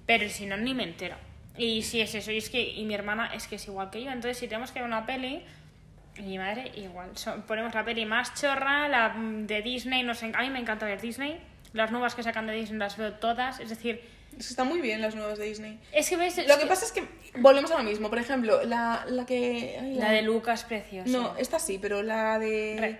[0.07, 1.17] Pero si no, ni me entero.
[1.59, 4.03] Y si es eso, y es que, y mi hermana es que es igual que
[4.03, 5.45] yo, entonces si tenemos que ver una peli,
[6.19, 10.41] mi madre igual, So- ponemos la peli más chorra, la de Disney, no sé, a
[10.43, 11.39] mí me encanta ver Disney,
[11.73, 14.01] las nuevas que sacan de Disney las veo todas, es decir,
[14.39, 15.79] Es que están muy bien las nuevas de Disney.
[15.93, 16.37] es que ves...
[16.47, 17.07] Lo que pasa es que
[17.39, 18.09] volvemos a lo mismo.
[18.11, 19.79] Por ejemplo, la, la que.
[19.81, 21.11] ay, La de Lucas preciosa.
[21.11, 22.77] No, esta sí, pero la de.
[22.79, 22.97] Red.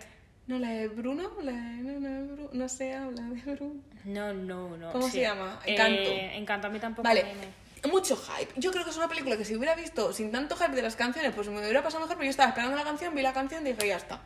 [0.47, 1.31] No, la de Bruno.
[1.43, 2.51] La de, no, la de Bruno.
[2.53, 3.81] No sé, habla de Bruno.
[4.05, 4.93] No, no, no.
[4.93, 5.13] ¿Cómo sí.
[5.13, 5.61] se llama?
[5.65, 6.11] Encanto.
[6.11, 8.53] Eh, Encanto, a mí tampoco Vale, me- mucho hype.
[8.57, 10.97] Yo creo que es una película que si hubiera visto sin tanto hype de las
[10.97, 13.67] canciones, pues me hubiera pasado mejor, pero yo estaba esperando la canción, vi la canción
[13.67, 14.21] y dije, ya está.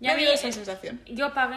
[0.00, 1.00] Ya Ya vi esa sensación.
[1.06, 1.56] Yo pagué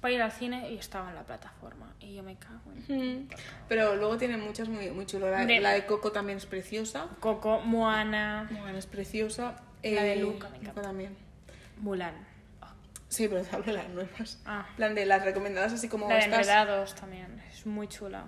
[0.00, 1.94] para ir al cine y estaba en la plataforma.
[2.00, 3.22] Y yo me cago en...
[3.24, 3.28] Mm.
[3.68, 5.30] Pero luego tiene muchas muy, muy chulas.
[5.30, 7.08] La, De- la de Coco también es preciosa.
[7.20, 9.56] Coco, Moana, Moana es preciosa.
[9.82, 10.82] La de Eh, Luca me encanta.
[10.82, 11.16] también.
[11.78, 12.14] Mulan.
[13.08, 14.38] Sí, pero te hablo de las nuevas.
[14.46, 14.66] Ah.
[14.70, 16.38] En plan de las recomendadas así como La de estas.
[16.48, 17.42] Enredados también.
[17.52, 18.24] Es muy chula.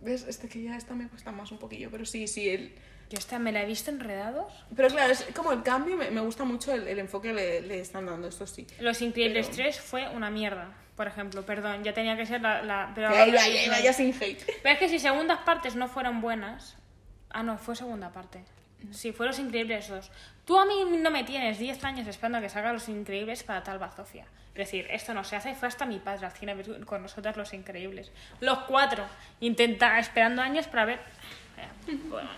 [0.00, 0.24] ¿Ves?
[0.28, 2.48] Este que ya esta me cuesta más un poquillo, pero sí, sí.
[2.48, 2.74] El...
[3.10, 4.50] Yo esta me la he visto Enredados.
[4.74, 7.60] Pero claro, es como el cambio, me, me gusta mucho el, el enfoque que le,
[7.62, 8.66] le están dando, esto sí.
[8.80, 11.44] Los Increíbles Pero- 3 fue una mierda, por ejemplo.
[11.44, 12.62] Perdón, ya tenía que ser la...
[12.62, 14.44] la- pero, ahí va, ahí va, ya sin hate.
[14.62, 16.76] pero es que si segundas partes no fueron buenas...
[17.30, 18.44] Ah, no, fue segunda parte.
[18.92, 20.10] Sí, fue Los Increíbles 2.
[20.44, 23.62] Tú a mí no me tienes 10 años esperando a que salga Los Increíbles para
[23.64, 24.26] tal bazofia.
[24.54, 25.54] Es decir, esto no se hace.
[25.56, 26.54] Fue hasta mi padre al cine
[26.84, 28.12] con nosotras Los Increíbles.
[28.40, 29.04] Los cuatro.
[29.40, 31.00] Intenta, esperando años para ver...
[32.08, 32.28] Bueno.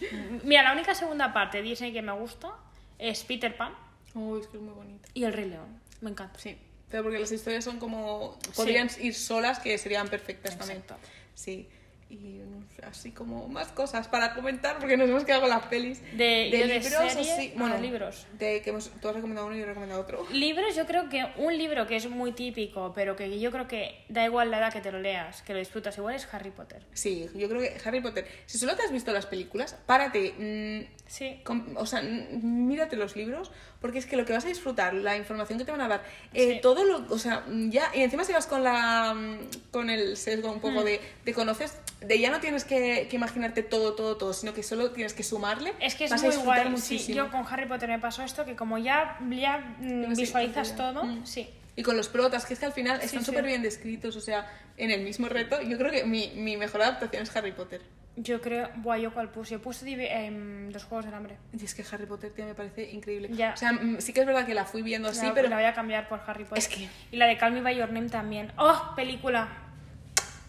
[0.44, 2.50] Mira, la única segunda parte de Disney que me gusta
[2.98, 3.72] es Peter Pan
[4.14, 5.08] Uy, es que es muy bonita.
[5.12, 5.80] y El Rey León.
[6.00, 6.38] Me encanta.
[6.38, 6.56] Sí,
[6.90, 8.38] pero porque las historias son como...
[8.56, 10.80] Podrían ir solas que serían perfectas también.
[10.80, 11.06] Exacto.
[11.34, 11.68] Sí.
[12.12, 12.40] Y
[12.74, 16.02] sé, así como más cosas para comentar porque nos hemos quedado con las pelis.
[16.16, 17.52] De- de libros serie así...
[17.56, 18.26] Bueno, libros.
[18.36, 20.26] De que hemos- tú has recomendado uno y yo he recomendado otro.
[20.32, 24.04] Libros, yo creo que un libro que es muy típico, pero que yo creo que
[24.08, 26.82] da igual la edad que te lo leas, que lo disfrutas igual, es Harry Potter.
[26.94, 28.26] Sí, yo creo que Harry Potter...
[28.46, 30.34] Si solo te has visto las películas, párate...
[30.36, 31.40] mm, Sí.
[31.44, 33.50] Com- o sea, mírate los libros,
[33.80, 36.02] porque es que lo que vas a disfrutar, la información que te van a dar,
[36.34, 36.58] eh, Sí.
[36.60, 40.50] todo lo, o sea, ya, y encima si vas con la, mm, con el sesgo
[40.52, 40.60] un Mm.
[40.60, 44.52] poco de, de conoces, de ya no tienes que, que imaginarte todo, todo, todo, sino
[44.54, 46.76] que solo tienes que sumarle, Es que es vas a muy disfrutar guay.
[46.80, 47.16] Sí, muchísimo.
[47.16, 51.24] yo con Harry Potter me pasó esto, que como ya, ya mm, visualizas todo, Mm.
[51.26, 51.48] sí.
[51.76, 53.26] Y con los protas, que es que al final están sí.
[53.26, 56.82] súper bien descritos, o sea, en el mismo reto, yo creo que mi, mi mejor
[56.82, 57.80] adaptación es Harry Potter.
[58.22, 61.36] Yo creo, buah, yo cuál puse, yo puse divi- em, los Juegos del Hambre.
[61.58, 63.30] Y es que Harry Potter, tío, me parece increíble.
[63.32, 63.54] Ya.
[63.54, 65.48] O sea, mm, sí que es verdad que la fui viendo así, la, pero...
[65.48, 66.58] la voy a cambiar por Harry Potter.
[66.58, 68.52] Es que- Y la de Call Me By Your Name también.
[68.58, 69.48] ¡Oh, película!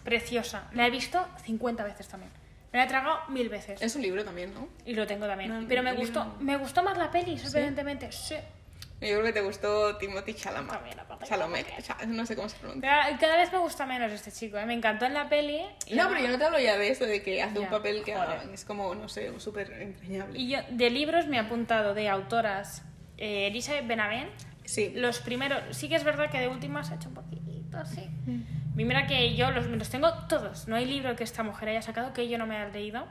[0.04, 0.68] Preciosa.
[0.74, 2.30] La he visto 50 veces también.
[2.72, 3.80] Me la he tragado mil veces.
[3.80, 4.68] Es un libro también, ¿no?
[4.84, 5.50] Y lo tengo también.
[5.62, 8.10] No, Pero me gustó, me gustó más la peli, sorprendentemente.
[8.12, 8.34] Sí.
[9.02, 10.80] Yo creo que te gustó Timothy Chalamet.
[11.24, 13.16] Chalamet, Cha- no sé cómo se pronuncia.
[13.20, 14.66] Cada vez me gusta menos este chico, ¿eh?
[14.66, 15.60] Me encantó en la peli.
[15.86, 18.02] y No, pero yo no te hablo ya de eso, de que hace un papel
[18.04, 18.48] que joder.
[18.52, 20.38] es como, no sé, súper entrañable.
[20.38, 22.82] Y yo de libros me he apuntado de autoras
[23.18, 24.30] eh, Elizabeth Benavent.
[24.64, 24.92] Sí.
[24.94, 28.08] Los primeros, sí que es verdad que de últimas ha hecho un poquito así.
[28.74, 30.66] Mira que yo los, los tengo todos.
[30.68, 33.06] No hay libro que esta mujer haya sacado que yo no me haya leído.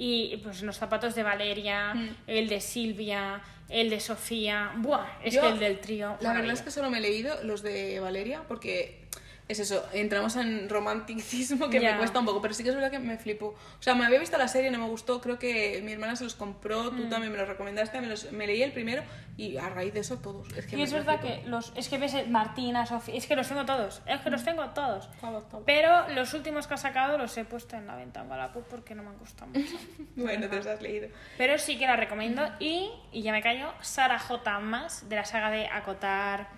[0.00, 1.92] Y pues los zapatos de Valeria,
[2.26, 4.72] el de Silvia, el de Sofía.
[4.76, 6.16] Buah, es Yo, que el del trío.
[6.20, 9.07] La verdad es que solo me he leído los de Valeria porque
[9.48, 12.90] es eso, entramos en romanticismo que me cuesta un poco, pero sí que es verdad
[12.90, 13.46] que me flipo.
[13.78, 16.24] O sea, me había visto la serie, no me gustó, creo que mi hermana se
[16.24, 16.96] los compró, Mm.
[16.96, 19.02] tú también me los recomendaste, me, los- me leí el primero
[19.36, 20.46] y a raíz de eso todos.
[20.56, 21.72] Es que Y es verdad que los.
[21.76, 23.14] Es que ves el Martina, Sofía.
[23.14, 24.02] Es que los tengo todos.
[24.06, 25.08] Es que los tengo todos.
[25.20, 25.62] Todos, todos.
[25.64, 28.94] Pero los últimos que ha sacado los he puesto en la venta en Wallapop porque
[28.94, 29.76] no me han gustado mucho.
[30.16, 31.08] Bueno, te los has leído.
[31.38, 32.42] Pero sí que la recomiendo.
[32.58, 34.58] Y, y ya me callo, Sara J.
[34.60, 36.48] Más, de la saga de Acotar,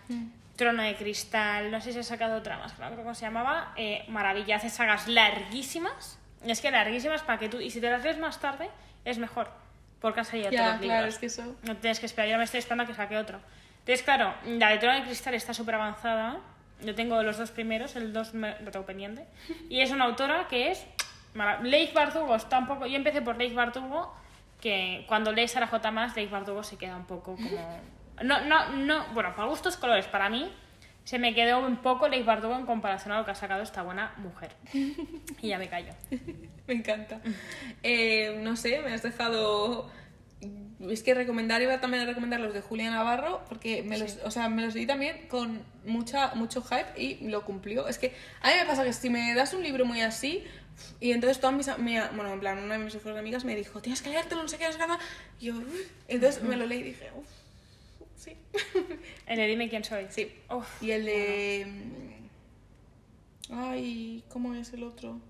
[0.61, 3.73] Trono de Cristal, no sé si ha sacado otra más, no creo cómo se llamaba.
[3.77, 6.19] Eh, maravilla, hace sagas larguísimas.
[6.47, 7.61] Es que larguísimas para que tú.
[7.61, 8.69] Y si te las lees más tarde,
[9.05, 9.51] es mejor.
[10.01, 11.15] Porque han salido Ya, todos claro, libros.
[11.15, 11.57] es que eso...
[11.63, 13.41] No tienes que esperar, yo me estoy esperando a que saque otro.
[13.81, 16.39] Entonces, claro, la de Trono de Cristal está súper avanzada.
[16.83, 19.27] Yo tengo los dos primeros, el 2 lo tengo pendiente.
[19.69, 20.87] Y es una autora que es.
[21.35, 22.87] mara- Leigh Bardugo está un poco.
[22.87, 24.15] Yo empecé por Leigh Bardugo,
[24.61, 27.81] que cuando lees a la J más, Leigh Bardugo se queda un poco como.
[28.23, 29.07] No, no, no.
[29.15, 30.51] Bueno, para gustos colores, para mí
[31.05, 33.83] se me quedó un poco Leigh Bardugo en comparación a lo que ha sacado esta
[33.83, 34.51] buena mujer.
[34.73, 35.93] Y ya me callo.
[36.67, 37.21] Me encanta.
[37.83, 39.91] Eh, no sé, me has dejado.
[40.89, 44.31] Es que recomendar, iba también a recomendar los de Julia Navarro, porque me los, o
[44.31, 47.89] sea, me los leí también con mucha, mucho hype y lo cumplió.
[47.89, 50.45] Es que a mí me pasa que si me das un libro muy así,
[51.01, 53.83] y entonces todas mis, mi- bueno, en plan, una de mis mejores amigas me dijo,
[53.83, 55.01] tienes que leértelo, no sé qué, no sé qué, nada".
[55.41, 55.91] Y yo, "Uf".
[56.09, 57.27] entonces me lo leí y dije, uff,
[58.21, 58.37] sí.
[59.27, 60.07] El de Dime quién soy.
[60.11, 60.33] sí.
[60.51, 61.67] Uf, Y el de.
[63.51, 65.21] Ay, ¿cómo es el otro?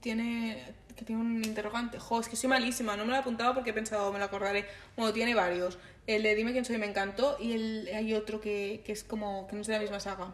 [0.00, 0.62] Tiene.
[0.96, 1.98] que tiene un interrogante.
[1.98, 4.24] Jo, es que soy malísima, no me lo he apuntado porque he pensado, me lo
[4.26, 4.66] acordaré.
[4.96, 5.78] Bueno, tiene varios.
[6.06, 9.46] El de Dime quién soy me encantó y el, hay otro que, que es como.
[9.48, 10.32] que no es de la misma saga.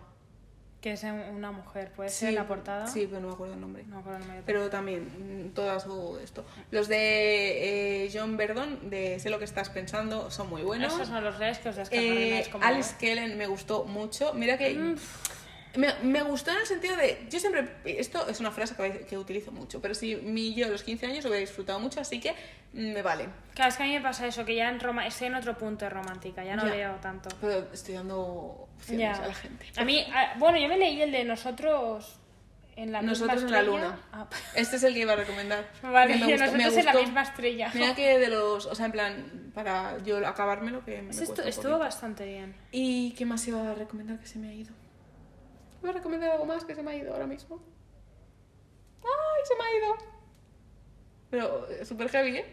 [0.87, 2.87] Que es una mujer, puede ser la portada.
[2.87, 3.83] Sí, pero no me acuerdo el nombre.
[3.89, 4.43] No me acuerdo el nombre.
[4.47, 6.45] Pero también, mm, todas su esto.
[6.71, 10.95] Los de eh, John Verdon, de Sé lo que estás pensando, son muy buenos.
[10.95, 14.33] Esos son los redes que os Eh, descargaréis como Alice Kellen me gustó mucho.
[14.35, 14.97] Mira que Mm.
[15.77, 17.27] Me, me gustó en el sentido de.
[17.31, 17.69] Yo siempre.
[17.85, 21.07] Esto es una frase que, que utilizo mucho, pero si mi yo a los 15
[21.07, 22.33] años lo hubiera disfrutado mucho, así que
[22.73, 23.29] mm, me vale.
[23.55, 25.57] Claro, es que a mí me pasa eso, que ya en Roma estoy en otro
[25.57, 26.75] punto de romántica, ya no Ya.
[26.75, 27.29] leo tanto.
[27.41, 28.19] Pero estoy dando
[28.77, 29.25] opciones Ya.
[29.25, 29.67] a la gente.
[29.77, 32.19] A mí, a- bueno, yo me leí el de nosotros
[32.77, 34.01] en la Nosotros misma en la luna.
[34.13, 35.67] Ah, Este es el que iba a recomendar.
[35.83, 37.71] vale, Me gustó- me nosotros en la misma estrella.
[37.75, 38.67] Mira que de los.
[38.67, 42.55] O sea, en plan, para yo acabármelo, que me estu- un estuvo bastante bien.
[42.73, 44.75] ¿Y qué más iba a recomendar que se me ha ido?
[45.87, 47.63] ¿Iba a recomendar algo más que se me ha ido ahora mismo?
[49.05, 49.97] ¡Ay, se me ha ido!
[51.31, 52.45] Pero eh, súper heavy, ¿eh?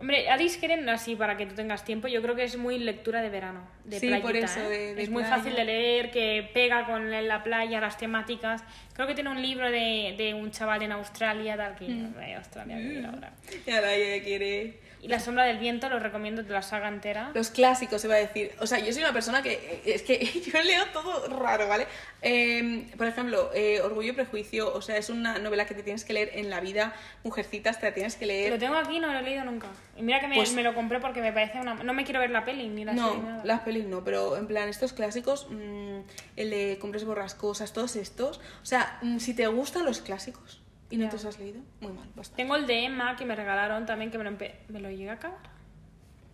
[0.00, 3.22] Hombre, Alice Keren, así para que tú tengas tiempo, yo creo que es muy lectura
[3.22, 4.68] de verano, de Sí, playita, por eso, ¿eh?
[4.68, 5.36] de- de Es muy playa.
[5.36, 8.64] fácil de leer, que pega con la playa, las temáticas.
[8.94, 11.88] Creo que tiene un libro de, de un chaval en Australia, tal que...
[11.88, 12.18] Mm.
[12.20, 13.32] eh, Australia, ir ahora.
[13.64, 14.80] Y ahora ella quiere...
[15.00, 17.30] Y La sombra del viento lo recomiendo de la saga entera.
[17.32, 18.52] Los clásicos, iba a decir.
[18.58, 19.52] O sea, yo soy una persona que...
[19.52, 20.18] eh, Es que
[20.52, 21.86] yo leo todo raro, ¿vale?
[22.20, 26.04] Eh, por ejemplo, eh, Orgullo y Prejuicio, o sea, es una novela que te tienes
[26.04, 26.94] que leer en la vida.
[27.22, 28.50] Mujercitas, te la tienes que leer.
[28.52, 29.68] Lo tengo aquí, no lo he leído nunca.
[29.96, 31.74] Y mira que me, Pues- me lo compré porque me parece una...
[31.74, 33.44] No me quiero ver la peli ni la serie, No, nada.
[33.44, 36.00] las pelis no, pero en plan, estos clásicos, mm,
[36.36, 38.38] el de Cumbres Borrascosas, todos estos.
[38.62, 41.92] O sea, mm, si te gustan los clásicos y no te los has leído, muy
[41.92, 42.42] mal, bastante.
[42.42, 45.10] Tengo el de Emma que me regalaron también, que me lo, empe- ¿me lo llegué
[45.10, 45.38] a acabar.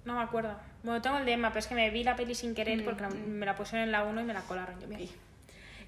[0.04, 0.54] No me acuerdo.
[0.82, 3.02] Bueno, tengo el de Emma, pero es que me vi la peli sin querer porque
[3.02, 4.78] la- me la pusieron en la 1 y me la colaron.
[4.80, 5.00] Yo, mira.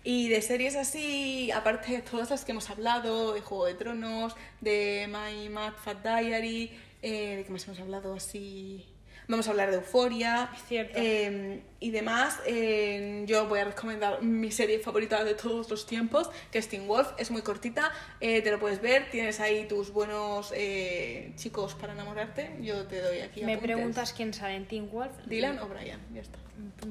[0.04, 4.36] Y de series así, aparte de todas las que hemos hablado, de Juego de Tronos,
[4.60, 6.70] de My Mad Fat Diary,
[7.02, 8.86] eh, ¿de qué más hemos hablado así?
[9.28, 12.38] Vamos a hablar de Euforia eh, y demás.
[12.46, 16.86] eh, yo voy a recomendar mi serie favorita de todos los tiempos, que es Teen
[16.86, 17.08] Wolf.
[17.18, 19.10] Es muy cortita, eh, te lo puedes ver.
[19.10, 22.50] Tienes ahí tus buenos eh, chicos para enamorarte.
[22.60, 23.42] Yo te doy aquí.
[23.42, 23.74] Me apuntes.
[23.74, 25.12] preguntas quién sale en Teen Wolf.
[25.26, 26.38] Dylan o Brian, ya está.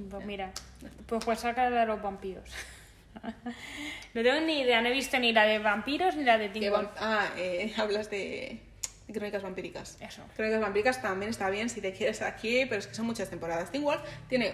[0.09, 0.51] Pues mira,
[1.07, 2.49] pues pues saca la de los vampiros.
[4.13, 6.69] no tengo ni idea, no he visto ni la de vampiros ni la de Teen
[6.69, 6.89] Wolf.
[6.97, 8.59] ah, eh, hablas de
[9.13, 9.97] Crónicas Vampíricas.
[9.99, 10.23] Eso.
[10.35, 13.71] Crónicas Vampíricas también está bien si te quieres aquí, pero es que son muchas temporadas.
[13.71, 14.53] Teen Wolf tiene,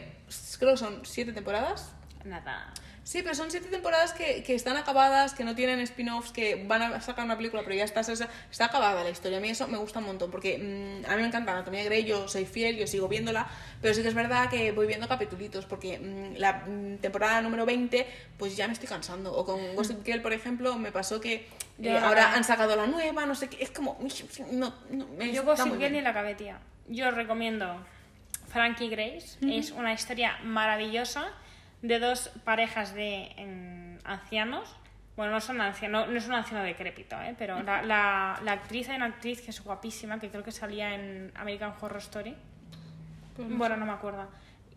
[0.60, 1.94] creo que son siete temporadas.
[2.26, 2.74] Nada.
[3.04, 6.84] Sí, pero son siete temporadas que, que están acabadas, que no tienen spin-offs, que van
[6.84, 9.40] a sacar una película, pero ya está, está, está acabada la historia.
[9.40, 12.04] A mí eso me gusta un montón, porque mm, a mí me encanta Anatomía Grey,
[12.04, 13.48] yo soy fiel, yo sigo viéndola,
[13.82, 17.66] pero sí que es verdad que voy viendo capitulitos, porque mm, la mm, temporada número
[17.66, 18.06] 20,
[18.38, 19.34] pues ya me estoy cansando.
[19.34, 21.48] O con Gossip Girl, por ejemplo, me pasó que
[21.82, 23.98] eh, ahora han sacado la nueva, no sé qué, es como...
[24.52, 26.60] No, no, me Yo Gossip Girl ni la cabetía.
[26.88, 27.84] Yo os recomiendo
[28.50, 29.40] Frankie Grace.
[29.42, 31.32] Es una historia maravillosa
[31.82, 34.76] de dos parejas de em, ancianos.
[35.16, 37.36] Bueno, no son ancianos, no, no es un anciano decrépito, ¿eh?
[37.38, 40.96] pero la, la, la actriz hay una actriz que es guapísima, que creo que salía
[40.96, 42.36] en American Horror Story.
[43.36, 44.28] Pues no bueno, no me acuerdo.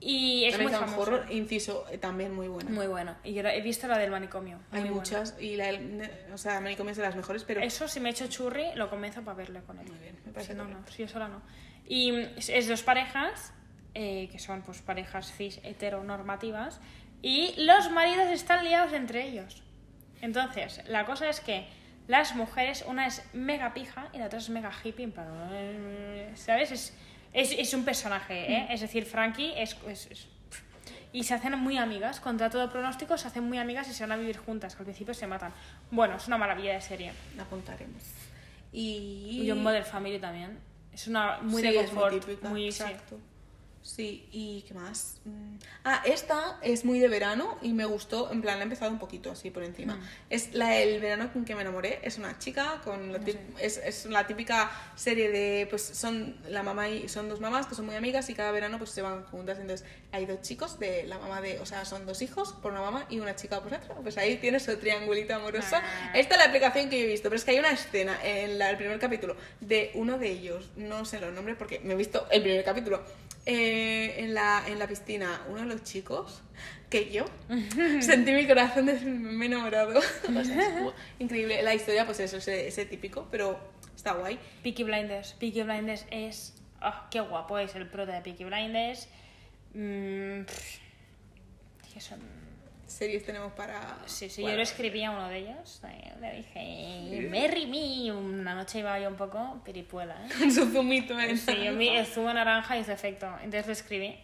[0.00, 1.00] Y es muy American famoso.
[1.14, 2.68] Horror, inciso, eh, también muy buena.
[2.70, 3.14] Muy bueno.
[3.24, 4.58] Y yo he visto la del manicomio.
[4.72, 4.94] Hay muy buena.
[5.00, 8.10] muchas y la del- o sea, Manicomio es de las mejores, pero Eso, si me
[8.10, 9.86] echo churri, lo convenzo para verle con él.
[9.88, 11.40] Muy bien, me parece Si no, no, si yo sola no.
[11.86, 13.52] Y es dos parejas,
[13.94, 16.80] eh, que son pues parejas cis heteronormativas,
[17.22, 19.62] y los maridos están liados entre ellos.
[20.20, 21.66] Entonces, la cosa es que
[22.08, 26.32] las mujeres, una es mega pija y la otra es mega hippie, en plan, eh,
[26.34, 26.70] ¿sabes?
[26.72, 26.94] Es,
[27.32, 28.66] es, es un personaje, ¿eh?
[28.70, 30.26] Es decir, Frankie es, es-
[31.12, 34.12] y se hacen muy amigas, contra todo pronóstico, se hacen muy amigas y se van
[34.12, 35.52] a vivir juntas, que al principio se matan.
[35.92, 37.12] Bueno, es una maravilla de serie.
[37.36, 38.02] la apuntaremos.
[38.72, 39.40] Y...
[39.44, 40.58] Y un Model Family también.
[40.92, 42.20] Es una muy Sí, de es muy confort.
[42.26, 43.16] típica, muy, exacto.
[43.16, 43.22] Sí,
[43.98, 45.16] ¿y qué más?
[45.24, 45.56] Mm.
[45.84, 48.98] Ah, esta es muy de verano y me gustó, en plan, la he empezado un
[48.98, 49.96] poquito así por encima.
[49.96, 50.02] Mm.
[50.30, 53.20] Es la del verano con que me enamoré, es una chica con la
[53.60, 57.74] es, es la típica serie de, pues son la mamá y son dos mamás que
[57.74, 59.58] son muy amigas y cada verano pues se van juntas.
[59.58, 62.80] Entonces hay dos chicos de la mamá de, o sea, son dos hijos por una
[62.80, 63.94] mamá y una chica por otra.
[64.02, 65.76] Pues ahí tienes su triangulito amoroso.
[65.76, 66.12] Ah.
[66.14, 68.58] Esta es la aplicación que yo he visto, pero es que hay una escena en
[68.58, 71.96] la- el primer capítulo de uno de ellos, no sé los nombres porque me he
[71.96, 73.02] visto el primer capítulo,
[73.46, 76.42] eh, en, la, en la piscina, uno de los chicos,
[76.90, 77.24] que yo,
[78.00, 79.98] sentí mi corazón de me enamorado.
[80.36, 80.86] O sea,
[81.18, 81.62] increíble.
[81.62, 83.58] La historia, pues eso, ese, ese típico, pero
[83.94, 84.38] está guay.
[84.62, 85.32] Peaky Blinders.
[85.34, 86.54] Peaky Blinders es.
[86.80, 89.08] ah, qué guapo es el prota de Peaky Blinders.
[89.74, 90.78] Mm, pff,
[91.92, 92.43] que son-
[92.86, 93.98] Series tenemos para...
[94.06, 95.80] Sí, sí, yo le escribí a uno de ellos.
[95.88, 98.12] eh, Le dije, Merry me.
[98.12, 100.28] Una noche iba yo un poco piripuela, ¿eh?
[100.38, 103.26] Con su zumito en Sí, yo mi, el zumo naranja hizo efecto.
[103.42, 104.16] Entonces le escribí.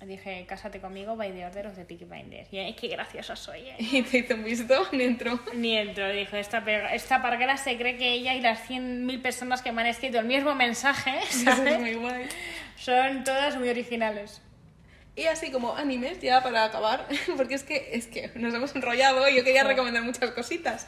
[0.00, 2.52] Dije, cásate conmigo, by the order of the Peaky Blinders.
[2.52, 3.76] Y es que graciosa soy, ¿eh?
[3.80, 5.40] Y te hizo un visto, ni entró.
[5.54, 6.58] Ni entro, dijo, esta,
[6.94, 10.26] esta parguera se cree que ella y las 100.000 personas que me han escrito el
[10.26, 11.80] mismo mensaje, Eso es ¿sabes?
[11.80, 12.26] muy guay.
[12.76, 14.40] Son todas muy originales.
[15.18, 19.28] Y así como animes, ya para acabar, porque es que, es que nos hemos enrollado
[19.28, 20.86] y yo quería recomendar muchas cositas.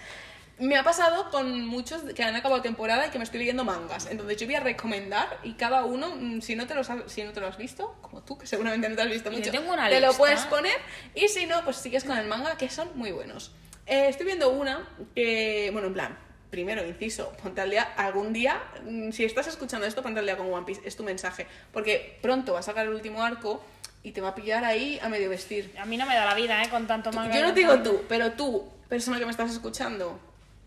[0.61, 4.07] Me ha pasado con muchos que han acabado temporada y que me estoy leyendo mangas.
[4.09, 7.25] Entonces yo voy a recomendar y cada uno, mm, si no te, los has, si
[7.25, 9.73] no te lo has visto, como tú, que seguramente no te has visto mucho, tengo
[9.73, 10.77] una te lo puedes poner.
[11.17, 13.51] Y si no, pues sigues con el manga, que son muy buenos.
[13.87, 16.19] Eh, estoy viendo una que, bueno, en plan,
[16.51, 20.37] primero, inciso, ponte al día algún día, mm, si estás escuchando esto, ponte al día
[20.37, 21.49] con One Piece, es tu mensaje.
[21.73, 23.65] Porque pronto va a sacar el último arco
[24.03, 25.75] y te va a pillar ahí a medio vestir.
[25.79, 26.69] A mí no me da la vida, ¿eh?
[26.69, 27.35] Con tanto manga.
[27.35, 30.19] Yo no te digo tú, pero tú, persona que me estás escuchando,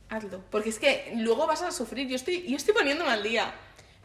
[0.10, 0.42] hazlo.
[0.52, 2.08] Porque es que luego vas a sufrir.
[2.08, 3.54] Yo estoy, yo estoy poniéndome al día.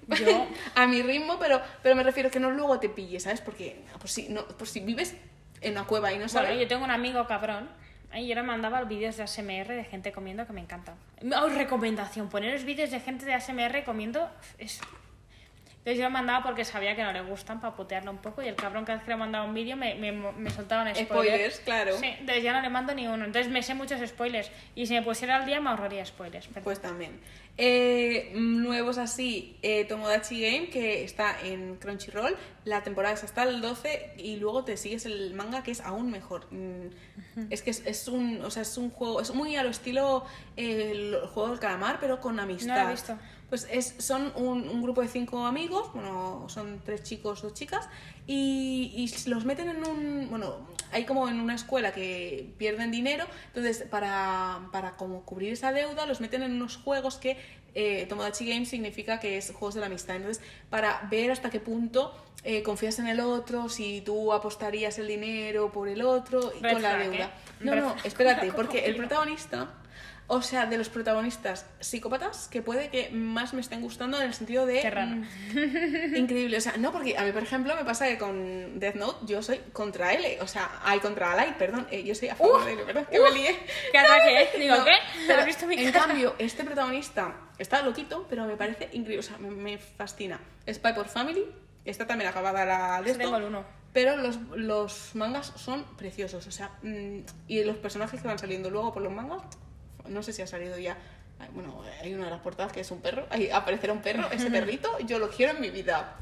[0.08, 3.40] Yo- a mi ritmo, pero, pero me refiero que no luego te pilles, ¿sabes?
[3.40, 5.14] Porque por si, no, por si vives
[5.60, 6.48] en una cueva y no sabes.
[6.50, 7.68] Bueno, yo tengo un amigo cabrón.
[8.12, 8.22] ¿eh?
[8.22, 10.94] Y yo le mandaba vídeos de ASMR de gente comiendo que me encantan.
[11.36, 14.80] Oh, recomendación, poneros vídeos de gente de ASMR comiendo es...
[15.78, 18.48] Entonces yo lo mandaba porque sabía que no le gustan para putearlo un poco y
[18.48, 21.08] el cabrón cada vez que le mandaba un vídeo me, me, me soltaban spoilers.
[21.08, 21.96] Spoilers, claro.
[21.96, 23.24] Sí, entonces ya no le mando ni uno.
[23.24, 26.46] Entonces me sé muchos spoilers y si me pusiera al día me ahorraría spoilers.
[26.48, 26.64] perdón.
[26.64, 27.18] Pues también.
[27.60, 32.36] Eh, nuevos así, eh, Tomodachi Game, que está en Crunchyroll.
[32.64, 36.10] La temporada es hasta el 12 y luego te sigues el manga, que es aún
[36.10, 36.46] mejor.
[36.52, 36.88] Mm,
[37.50, 40.24] Es que es, es un, o sea, es un juego, es muy a lo estilo
[40.56, 42.76] eh, el juego del calamar, pero con amistad.
[42.76, 43.18] No lo he visto.
[43.48, 47.88] Pues es, son un, un grupo de cinco amigos, bueno, son tres chicos, dos chicas,
[48.26, 53.24] y, y los meten en un, bueno, hay como en una escuela que pierden dinero,
[53.46, 57.38] entonces para, para como cubrir esa deuda los meten en unos juegos que
[57.74, 61.60] eh, Tomodachi Game significa que es juegos de la amistad, entonces para ver hasta qué
[61.60, 66.62] punto eh, confías en el otro, si tú apostarías el dinero por el otro y
[66.62, 67.24] Red con la flag, deuda.
[67.24, 67.30] ¿eh?
[67.60, 69.70] No, Red no, espérate, porque el protagonista
[70.30, 74.34] o sea, de los protagonistas psicópatas que puede que más me estén gustando en el
[74.34, 74.80] sentido de...
[74.82, 75.16] Qué raro.
[75.16, 76.58] mm, increíble.
[76.58, 79.42] O sea, no, porque a mí, por ejemplo, me pasa que con Death Note yo
[79.42, 80.38] soy contra L.
[80.42, 81.86] O sea, hay contra Light, perdón.
[81.90, 83.08] eh, yo soy a favor de L, ¿verdad?
[83.08, 83.58] Que me lié.
[83.90, 84.58] ¿Qué ataque es?
[84.60, 84.92] Digo, No, ¿qué?
[85.26, 86.06] pero ¿Has visto mi en cara?
[86.06, 89.20] cambio, este protagonista está loquito, pero me parece increíble.
[89.20, 90.38] O sea, me, me fascina.
[90.70, 91.44] Spy por Family.
[91.84, 93.56] Está también acabada la de Ese tengo el esto.
[93.58, 93.64] uno.
[93.94, 98.68] Pero los, los mangas son preciosos, o sea, mm, y los personajes que van saliendo
[98.68, 99.42] luego por los mangas,
[100.08, 100.96] no sé si ha salido ya.
[101.52, 104.50] Bueno, hay una de las portadas que es un perro, ahí aparecerá un perro, ese
[104.50, 106.16] perrito, yo lo quiero en mi vida.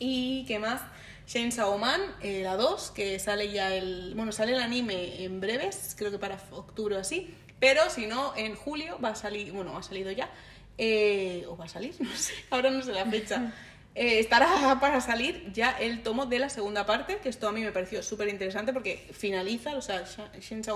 [0.00, 0.80] Y qué más,
[1.26, 4.14] Chainsaw Man, eh, la 2, que sale ya el.
[4.16, 8.36] Bueno, sale el anime en breves, creo que para octubre o así, pero si no,
[8.36, 10.28] en julio va a salir, bueno, ha salido ya,
[10.76, 13.52] eh, o va a salir, no sé, ahora no sé la fecha.
[13.94, 17.60] Eh, estará para salir ya el tomo de la segunda parte, que esto a mí
[17.60, 20.04] me pareció súper interesante porque finaliza, o sea,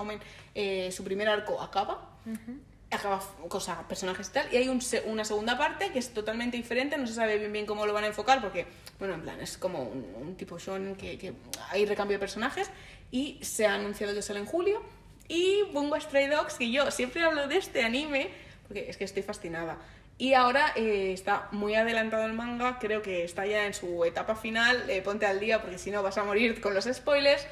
[0.05, 0.21] Man,
[0.55, 2.16] eh, su primer arco acaba.
[2.91, 6.97] Acaba cosa, personajes y tal, y hay un una segunda parte que es totalmente diferente,
[6.97, 8.67] no se sabe bien bien cómo lo van a enfocar, porque,
[8.99, 11.33] bueno, en plan, es como un, un tipo shonen que, que
[11.71, 12.71] hay recambio de personajes,
[13.11, 14.83] y se ha anunciado que sale en julio,
[15.29, 18.31] y Bungo Stray Dogs, que yo siempre hablo de este anime,
[18.67, 19.79] porque es que estoy fascinada.
[20.19, 24.35] Y ahora eh, está muy adelantado el manga, creo que está ya en su etapa
[24.35, 27.47] final, eh, ponte al día porque si no vas a morir con los spoilers,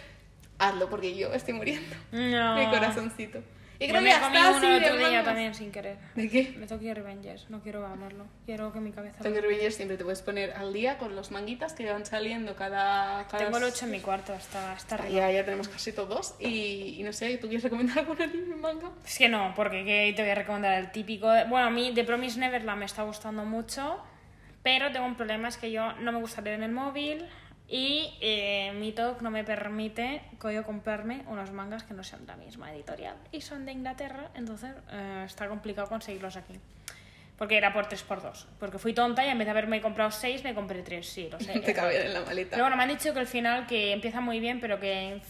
[0.58, 1.94] hazlo porque yo estoy muriendo.
[2.10, 2.56] No.
[2.58, 3.40] Mi corazoncito.
[3.80, 5.24] Y Yo creo que me comí uno así el de otro día mangas.
[5.24, 5.96] también sin querer.
[6.14, 6.54] ¿De qué?
[6.56, 8.26] Me Tokyo Revengers, no quiero hablarlo.
[8.46, 9.22] Quiero que mi cabeza...
[9.22, 13.26] Tokyo Revengers siempre te puedes poner al día con los manguitas que van saliendo cada...
[13.26, 15.10] cada Tengo el 8 en mi cuarto, está, está arriba.
[15.10, 16.34] Ya, ya tenemos casi todos.
[16.38, 18.90] Y, y no sé, ¿tú quieres recomendar algún anime manga?
[19.04, 21.28] Es que no, porque ¿qué te voy a recomendar el típico.
[21.30, 23.98] de- Bueno, a mí The Promise Neverland me está gustando mucho,
[24.62, 27.26] pero tengo un problema, es que yo no me gusta leer en el móvil
[27.68, 32.32] y eh, mi TOC no me permite yo comprarme unos mangas que no sean de
[32.32, 36.54] la misma editorial y son de Inglaterra, entonces eh, está complicado conseguirlos aquí.
[37.38, 38.46] Porque era por 3x2.
[38.60, 41.40] Porque fui tonta y en vez de haberme comprado 6, me compré 3, sí, lo
[41.40, 41.58] sé.
[41.64, 42.50] Te cabe en la maleta.
[42.50, 45.20] Pero bueno, me han dicho que el final que empieza muy bien, pero que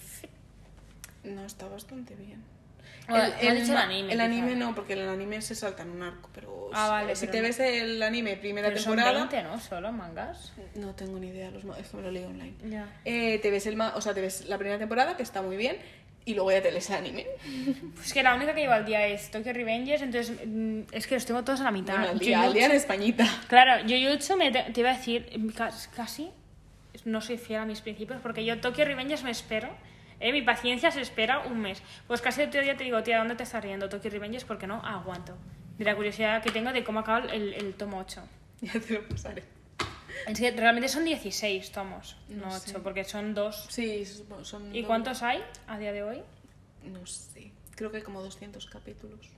[1.22, 2.44] No, está bastante bien.
[3.08, 4.24] Han dicho el anime, El quizá.
[4.24, 7.20] anime no, porque el anime se salta en un arco, pero Ah, si- vale, si
[7.26, 7.44] pero te no.
[7.48, 9.26] ves el anime primera pero son temporada...
[9.26, 9.60] 20, ¿no?
[9.60, 10.52] Solo mangas.
[10.74, 12.54] No tengo ni idea, los, es que me lo leí online.
[12.68, 12.88] Ya.
[13.04, 15.76] Eh, te ves el o sea, te ves la primera temporada, que está muy bien,
[16.24, 17.26] y luego ya te lees el anime.
[17.94, 21.14] Pues que la única que llevo al día es Tokyo Revengers, entonces mm, es que
[21.14, 21.94] los tengo todos a la mitad.
[21.94, 23.26] Bueno, al día, al día en Españita.
[23.48, 26.30] Claro, Jujutsu me te, te iba a decir, cas- casi
[27.04, 29.68] no soy fiel a mis principios, porque yo Tokyo Revengers me espero,
[30.28, 31.82] eh, mi paciencia se espera un mes.
[32.06, 34.44] Pues casi el otro día te digo, tía, ¿dónde te estás riendo Tokyo Revengers?
[34.44, 35.36] Porque no aguanto.
[35.78, 38.22] De la curiosidad que tengo de cómo acaba el, el tomo 8.
[38.62, 39.42] Ya te lo pasaré.
[40.26, 42.78] Es que realmente son 16 tomos, no, No 8, sé.
[42.80, 43.66] porque son dos.
[43.68, 44.74] Sí, son- son...
[44.74, 46.22] ¿Y dos- cuántos hay a día de hoy?
[46.84, 49.28] No sé, creo que hay como 200 capítulos.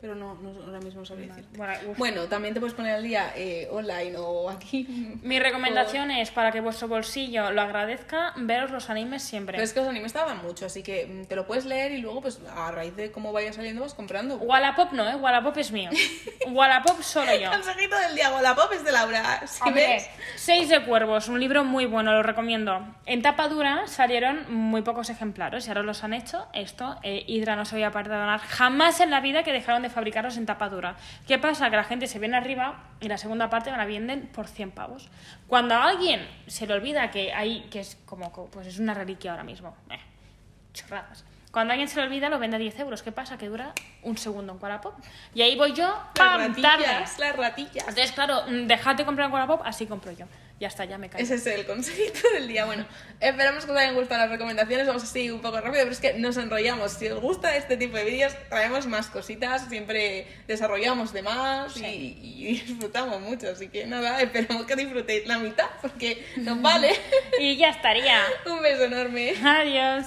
[0.00, 1.56] Pero no, no ahora mismo sabría decirte.
[1.58, 1.74] Bueno.
[1.96, 4.86] Bueno, también te puedes poner al día eh, online o aquí.
[5.22, 9.54] Mi recomendación es, para que vuestro bolsillo lo agradezca, veros los animes siempre.
[9.54, 11.98] Pero es que los animes tardan mucho, así que mm, te lo puedes leer y
[11.98, 14.36] luego, pues a raíz de cómo vaya saliendo, vas comprando.
[14.36, 15.16] Wallapop no, ¿eh?
[15.16, 15.90] Wallapop es mío.
[16.48, 17.50] Wallapop solo yo.
[17.50, 19.42] Consejito del día, Wallapop es de Laura.
[19.64, 22.86] Hombre, ves, Seis de Cuervos, un libro muy bueno, lo recomiendo.
[23.04, 26.46] En tapa dura salieron muy pocos ejemplares y ahora los han hecho.
[26.52, 30.36] Esto, eh, Hydra no se había perdonar jamás en la vida que dejaron de fabricarlos
[30.36, 30.96] en tapa dura.
[31.26, 31.70] ¿Qué pasa?
[31.70, 34.70] Que la gente se viene arriba y la segunda parte me la venden por 100
[34.72, 35.08] pavos.
[35.46, 39.32] Cuando a alguien se le olvida que hay, que es como, pues es una reliquia
[39.32, 39.76] ahora mismo.
[39.90, 39.98] Eh,
[40.72, 41.24] chorradas.
[41.50, 43.02] Cuando a alguien se le olvida, lo vende a 10 euros.
[43.02, 43.38] ¿Qué pasa?
[43.38, 43.72] Que dura
[44.02, 44.94] un segundo en Wallapop.
[45.34, 46.54] Y ahí voy yo, las ¡pam!
[46.54, 46.84] Tarde.
[46.84, 47.88] ratillas, las ratillas.
[47.88, 50.26] Entonces, claro, mm, dejad de comprar en Wallapop, así compro yo.
[50.60, 51.22] Ya está, ya me callo.
[51.22, 52.64] Ese es el consejito del día.
[52.64, 52.84] Bueno,
[53.20, 54.86] esperamos que os hayan gustado las recomendaciones.
[54.88, 56.92] Vamos así un poco rápido, pero es que nos enrollamos.
[56.92, 59.68] Si os gusta este tipo de vídeos, traemos más cositas.
[59.68, 63.48] Siempre desarrollamos de más y, y disfrutamos mucho.
[63.50, 66.92] Así que nada, esperamos que disfrutéis la mitad porque nos vale.
[67.40, 68.20] Y ya estaría.
[68.46, 69.34] un beso enorme.
[69.44, 70.06] Adiós.